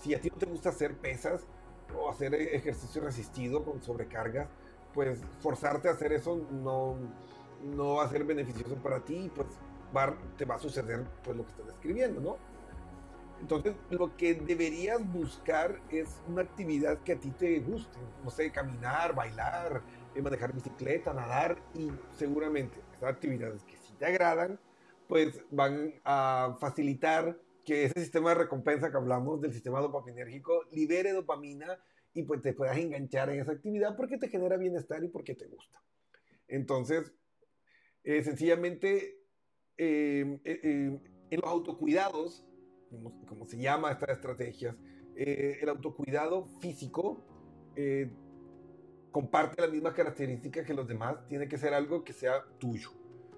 si 0.00 0.14
a 0.14 0.20
ti 0.20 0.30
no 0.30 0.36
te 0.36 0.46
gusta 0.46 0.70
hacer 0.70 0.96
pesas 0.96 1.42
o 1.96 2.08
hacer 2.08 2.34
ejercicio 2.34 3.02
resistido 3.02 3.64
con 3.64 3.82
sobrecargas, 3.82 4.48
pues 4.94 5.20
forzarte 5.40 5.88
a 5.88 5.92
hacer 5.92 6.12
eso 6.12 6.46
no, 6.50 6.96
no 7.76 7.96
va 7.96 8.04
a 8.04 8.08
ser 8.08 8.24
beneficioso 8.24 8.76
para 8.76 9.00
ti 9.00 9.16
y 9.16 9.28
pues 9.28 9.48
te 10.36 10.44
va 10.44 10.54
a 10.54 10.58
suceder 10.58 11.04
pues 11.24 11.36
lo 11.36 11.44
que 11.44 11.50
estás 11.50 11.66
describiendo, 11.66 12.20
¿no? 12.20 12.49
Entonces, 13.40 13.74
lo 13.88 14.16
que 14.16 14.34
deberías 14.34 15.00
buscar 15.12 15.80
es 15.90 16.20
una 16.28 16.42
actividad 16.42 17.02
que 17.02 17.12
a 17.12 17.20
ti 17.20 17.30
te 17.30 17.58
guste. 17.60 17.98
No 18.22 18.30
sé, 18.30 18.52
caminar, 18.52 19.14
bailar, 19.14 19.82
eh, 20.14 20.20
manejar 20.20 20.52
bicicleta, 20.52 21.14
nadar. 21.14 21.62
Y 21.74 21.90
seguramente 22.12 22.80
esas 22.92 23.10
actividades 23.14 23.64
que 23.64 23.76
sí 23.78 23.94
te 23.98 24.06
agradan, 24.06 24.60
pues 25.08 25.42
van 25.50 25.94
a 26.04 26.56
facilitar 26.60 27.38
que 27.64 27.84
ese 27.84 28.00
sistema 28.00 28.30
de 28.30 28.36
recompensa 28.36 28.90
que 28.90 28.96
hablamos, 28.96 29.40
del 29.40 29.52
sistema 29.52 29.80
dopaminérgico, 29.80 30.64
libere 30.72 31.12
dopamina 31.12 31.78
y 32.12 32.24
pues 32.24 32.42
te 32.42 32.52
puedas 32.52 32.76
enganchar 32.76 33.30
en 33.30 33.40
esa 33.40 33.52
actividad 33.52 33.96
porque 33.96 34.18
te 34.18 34.28
genera 34.28 34.56
bienestar 34.56 35.02
y 35.02 35.08
porque 35.08 35.34
te 35.34 35.46
gusta. 35.46 35.82
Entonces, 36.48 37.12
eh, 38.04 38.22
sencillamente, 38.22 39.18
eh, 39.76 40.40
en 40.44 41.40
los 41.40 41.50
autocuidados, 41.50 42.44
como, 43.26 43.46
se 43.46 43.58
llama 43.58 43.92
estas 43.92 44.10
estrategias, 44.10 44.76
eh, 45.16 45.58
el 45.60 45.68
autocuidado 45.68 46.44
físico 46.60 47.24
eh, 47.76 48.10
comparte 49.10 49.60
las 49.60 49.70
mismas 49.70 49.94
características 49.94 50.66
que 50.66 50.74
los 50.74 50.86
demás, 50.86 51.26
tiene 51.28 51.48
que 51.48 51.58
ser 51.58 51.74
algo 51.74 52.04
que 52.04 52.12
sea 52.12 52.44
tuyo. 52.58 52.90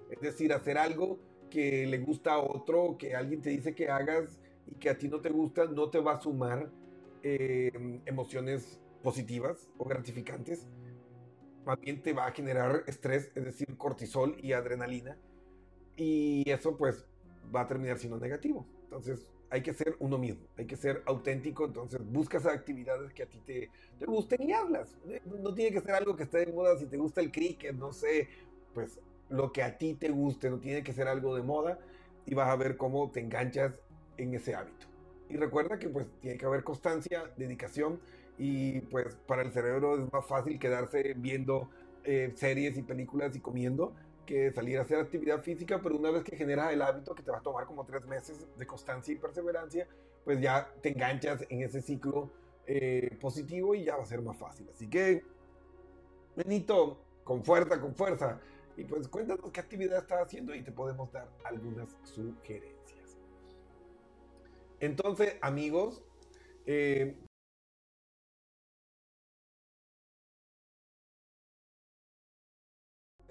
Es 0.09 0.21
decir, 0.21 0.53
hacer 0.53 0.77
algo 0.77 1.19
que 1.49 1.85
le 1.87 1.99
gusta 1.99 2.33
a 2.33 2.39
otro, 2.39 2.97
que 2.97 3.15
alguien 3.15 3.41
te 3.41 3.49
dice 3.49 3.73
que 3.73 3.89
hagas 3.89 4.39
y 4.67 4.75
que 4.75 4.89
a 4.89 4.97
ti 4.97 5.07
no 5.07 5.19
te 5.19 5.29
gusta, 5.29 5.65
no 5.65 5.89
te 5.89 5.99
va 5.99 6.13
a 6.13 6.21
sumar 6.21 6.71
eh, 7.23 7.71
emociones 8.05 8.79
positivas 9.01 9.69
o 9.77 9.85
gratificantes. 9.85 10.67
Más 11.65 11.79
bien 11.79 12.01
te 12.01 12.13
va 12.13 12.27
a 12.27 12.31
generar 12.31 12.83
estrés, 12.87 13.31
es 13.35 13.43
decir, 13.43 13.77
cortisol 13.77 14.35
y 14.39 14.53
adrenalina. 14.53 15.17
Y 15.95 16.49
eso 16.49 16.75
pues 16.77 17.05
va 17.53 17.61
a 17.61 17.67
terminar 17.67 17.97
siendo 17.97 18.19
negativo. 18.19 18.67
Entonces, 18.83 19.32
hay 19.53 19.61
que 19.61 19.71
ser 19.71 19.95
uno 19.99 20.17
mismo, 20.17 20.41
hay 20.57 20.65
que 20.65 20.75
ser 20.75 21.03
auténtico, 21.05 21.65
entonces 21.65 22.01
buscas 22.03 22.47
actividades 22.47 23.13
que 23.13 23.21
a 23.21 23.27
ti 23.27 23.39
te, 23.45 23.69
te 23.99 24.05
gusten 24.07 24.41
y 24.41 24.51
hablas. 24.51 24.97
No 25.43 25.53
tiene 25.53 25.71
que 25.71 25.79
ser 25.79 25.91
algo 25.91 26.15
que 26.15 26.23
esté 26.23 26.39
de 26.39 26.51
moda, 26.51 26.75
si 26.75 26.87
te 26.87 26.97
gusta 26.97 27.21
el 27.21 27.31
cricket, 27.31 27.75
no 27.75 27.93
sé, 27.93 28.29
pues 28.73 28.99
lo 29.29 29.53
que 29.53 29.61
a 29.61 29.77
ti 29.77 29.93
te 29.93 30.09
guste, 30.09 30.49
no 30.49 30.57
tiene 30.57 30.81
que 30.81 30.91
ser 30.91 31.07
algo 31.07 31.35
de 31.35 31.43
moda 31.43 31.77
y 32.25 32.33
vas 32.33 32.49
a 32.49 32.55
ver 32.55 32.77
cómo 32.77 33.11
te 33.11 33.19
enganchas 33.19 33.79
en 34.17 34.33
ese 34.33 34.55
hábito. 34.55 34.87
Y 35.29 35.37
recuerda 35.37 35.77
que 35.77 35.87
pues 35.87 36.07
tiene 36.19 36.35
que 36.39 36.47
haber 36.47 36.63
constancia, 36.63 37.31
dedicación 37.37 37.99
y 38.39 38.79
pues 38.81 39.15
para 39.27 39.43
el 39.43 39.51
cerebro 39.51 40.03
es 40.03 40.11
más 40.11 40.25
fácil 40.25 40.57
quedarse 40.57 41.13
viendo 41.15 41.69
eh, 42.05 42.31
series 42.33 42.75
y 42.75 42.81
películas 42.81 43.35
y 43.35 43.39
comiendo 43.39 43.93
que 44.25 44.51
salir 44.51 44.77
a 44.77 44.81
hacer 44.81 44.99
actividad 44.99 45.41
física, 45.41 45.81
pero 45.81 45.97
una 45.97 46.11
vez 46.11 46.23
que 46.23 46.35
generas 46.35 46.73
el 46.73 46.81
hábito 46.81 47.13
que 47.15 47.23
te 47.23 47.31
va 47.31 47.37
a 47.37 47.41
tomar 47.41 47.65
como 47.65 47.85
tres 47.85 48.05
meses 48.05 48.45
de 48.57 48.67
constancia 48.67 49.13
y 49.13 49.17
perseverancia, 49.17 49.87
pues 50.23 50.39
ya 50.39 50.73
te 50.81 50.89
enganchas 50.89 51.45
en 51.49 51.61
ese 51.61 51.81
ciclo 51.81 52.31
eh, 52.65 53.17
positivo 53.19 53.75
y 53.75 53.83
ya 53.83 53.97
va 53.97 54.03
a 54.03 54.05
ser 54.05 54.21
más 54.21 54.37
fácil. 54.37 54.67
Así 54.69 54.89
que, 54.89 55.23
Benito, 56.35 57.03
con 57.23 57.43
fuerza, 57.43 57.79
con 57.79 57.95
fuerza. 57.95 58.39
Y 58.75 58.85
pues 58.85 59.07
cuéntanos 59.07 59.51
qué 59.51 59.59
actividad 59.59 59.99
estás 59.99 60.23
haciendo 60.23 60.55
y 60.55 60.63
te 60.63 60.71
podemos 60.71 61.11
dar 61.11 61.29
algunas 61.43 61.95
sugerencias. 62.03 63.17
Entonces, 64.79 65.35
amigos, 65.41 66.03
eh, 66.65 67.15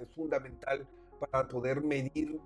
es 0.03 0.11
fundamental 0.15 0.87
para 1.19 1.49
poder 1.49 1.83
medir 1.83 2.41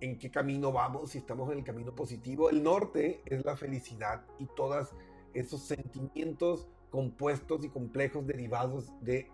en 0.00 0.18
qué 0.18 0.30
camino 0.30 0.72
vamos, 0.72 1.10
si 1.10 1.18
estamos 1.18 1.50
en 1.50 1.58
el 1.58 1.64
camino 1.64 1.94
positivo. 1.94 2.50
El 2.50 2.62
norte 2.62 3.22
es 3.26 3.44
la 3.44 3.56
felicidad 3.56 4.24
y 4.38 4.46
todos 4.56 4.94
esos 5.32 5.62
sentimientos 5.62 6.68
compuestos 6.90 7.64
y 7.64 7.68
complejos 7.68 8.26
derivados 8.26 8.92
de 9.00 9.28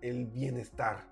el 0.00 0.26
bienestar. 0.26 1.08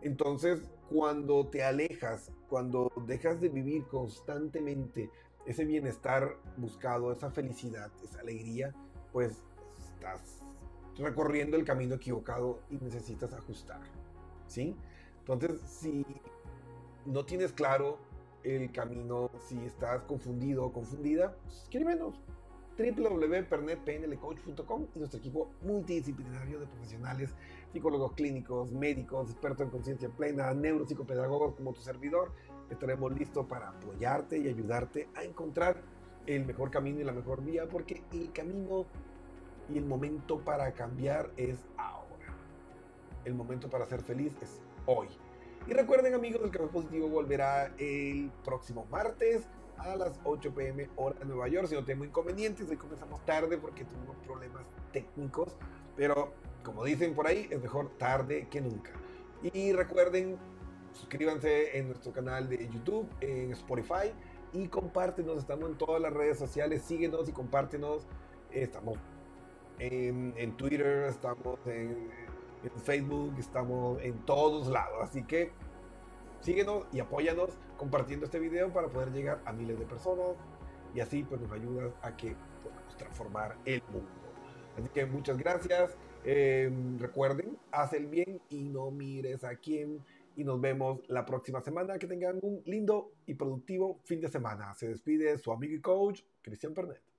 Entonces, 0.00 0.62
cuando 0.90 1.46
te 1.46 1.62
alejas, 1.62 2.32
cuando 2.48 2.90
dejas 3.06 3.40
de 3.40 3.48
vivir 3.48 3.86
constantemente 3.86 5.10
ese 5.46 5.64
bienestar 5.64 6.36
buscado, 6.56 7.12
esa 7.12 7.30
felicidad, 7.30 7.90
esa 8.02 8.20
alegría, 8.20 8.74
pues 9.12 9.44
estás 9.78 10.42
recorriendo 10.96 11.56
el 11.56 11.64
camino 11.64 11.94
equivocado 11.94 12.60
y 12.70 12.76
necesitas 12.76 13.32
ajustar. 13.32 13.80
¿Sí? 14.46 14.76
Entonces, 15.26 15.58
si 15.62 16.04
no 17.06 17.24
tienes 17.24 17.50
claro 17.52 17.96
el 18.42 18.70
camino, 18.72 19.30
si 19.38 19.58
estás 19.64 20.02
confundido 20.02 20.66
o 20.66 20.72
confundida, 20.72 21.34
pues 21.44 21.62
escríbenos 21.62 22.20
www.pernetpnlcoach.com 22.76 24.86
y 24.94 24.98
nuestro 24.98 25.20
equipo 25.20 25.50
multidisciplinario 25.62 26.60
de 26.60 26.66
profesionales, 26.66 27.34
psicólogos 27.72 28.12
clínicos, 28.12 28.70
médicos, 28.72 29.30
expertos 29.30 29.64
en 29.64 29.70
conciencia 29.70 30.10
plena, 30.10 30.52
neuropsicopedagogos 30.52 31.54
como 31.54 31.72
tu 31.72 31.80
servidor, 31.80 32.32
estaremos 32.68 33.18
listos 33.18 33.46
para 33.46 33.70
apoyarte 33.70 34.36
y 34.38 34.48
ayudarte 34.48 35.08
a 35.14 35.24
encontrar 35.24 35.80
el 36.26 36.44
mejor 36.44 36.70
camino 36.70 37.00
y 37.00 37.04
la 37.04 37.12
mejor 37.12 37.42
vía, 37.42 37.66
porque 37.68 38.02
el 38.12 38.30
camino 38.32 38.84
y 39.72 39.78
el 39.78 39.86
momento 39.86 40.40
para 40.40 40.70
cambiar 40.72 41.30
es 41.38 41.64
ahora. 41.78 42.04
El 43.24 43.32
momento 43.34 43.70
para 43.70 43.86
ser 43.86 44.02
feliz 44.02 44.34
es 44.42 44.60
hoy. 44.86 45.08
Y 45.66 45.72
recuerden 45.72 46.14
amigos, 46.14 46.42
el 46.44 46.50
Café 46.50 46.66
Positivo 46.66 47.08
volverá 47.08 47.72
el 47.78 48.30
próximo 48.44 48.86
martes 48.90 49.48
a 49.78 49.96
las 49.96 50.20
8 50.24 50.54
pm 50.54 50.90
hora 50.96 51.18
de 51.18 51.24
Nueva 51.24 51.48
York. 51.48 51.68
Si 51.68 51.74
no 51.74 51.84
tengo 51.84 52.04
inconvenientes, 52.04 52.68
hoy 52.68 52.76
comenzamos 52.76 53.24
tarde 53.24 53.56
porque 53.56 53.84
tuvimos 53.84 54.16
problemas 54.26 54.66
técnicos. 54.92 55.56
Pero 55.96 56.34
como 56.62 56.84
dicen 56.84 57.14
por 57.14 57.26
ahí, 57.26 57.48
es 57.50 57.60
mejor 57.60 57.90
tarde 57.98 58.46
que 58.50 58.60
nunca. 58.60 58.90
Y 59.42 59.72
recuerden, 59.72 60.36
suscríbanse 60.92 61.78
en 61.78 61.88
nuestro 61.88 62.12
canal 62.12 62.48
de 62.48 62.68
YouTube, 62.68 63.08
en 63.20 63.52
Spotify 63.52 64.12
y 64.52 64.68
compártenos. 64.68 65.38
Estamos 65.38 65.70
en 65.70 65.78
todas 65.78 66.00
las 66.00 66.12
redes 66.12 66.38
sociales. 66.38 66.82
Síguenos 66.82 67.28
y 67.28 67.32
compártenos. 67.32 68.06
Estamos 68.50 68.98
en, 69.78 70.34
en 70.36 70.56
Twitter, 70.56 71.04
estamos 71.08 71.58
en, 71.66 72.08
en 72.64 72.80
Facebook, 72.80 73.34
estamos 73.38 74.00
en 74.02 74.18
todos 74.24 74.68
lados. 74.68 74.98
Así 75.02 75.22
que 75.24 75.52
síguenos 76.40 76.86
y 76.92 77.00
apóyanos 77.00 77.50
compartiendo 77.76 78.26
este 78.26 78.38
video 78.38 78.72
para 78.72 78.88
poder 78.88 79.12
llegar 79.12 79.40
a 79.44 79.52
miles 79.52 79.78
de 79.78 79.86
personas 79.86 80.36
y 80.94 81.00
así 81.00 81.24
pues 81.24 81.40
nos 81.40 81.52
ayudas 81.52 81.92
a 82.02 82.16
que 82.16 82.36
podamos 82.62 82.96
transformar 82.96 83.56
el 83.64 83.82
mundo. 83.92 84.10
Así 84.78 84.88
que 84.88 85.06
muchas 85.06 85.36
gracias. 85.38 85.96
Eh, 86.24 86.70
recuerden, 86.98 87.58
haz 87.70 87.92
el 87.92 88.06
bien 88.06 88.40
y 88.48 88.68
no 88.68 88.90
mires 88.90 89.44
a 89.44 89.56
quién. 89.56 90.00
Y 90.36 90.42
nos 90.42 90.60
vemos 90.60 91.00
la 91.08 91.24
próxima 91.24 91.60
semana. 91.60 91.98
Que 91.98 92.06
tengan 92.06 92.38
un 92.42 92.62
lindo 92.64 93.12
y 93.26 93.34
productivo 93.34 94.00
fin 94.04 94.20
de 94.20 94.28
semana. 94.28 94.74
Se 94.74 94.88
despide 94.88 95.38
su 95.38 95.52
amigo 95.52 95.74
y 95.74 95.80
coach, 95.80 96.22
Cristian 96.42 96.74
Pernet. 96.74 97.13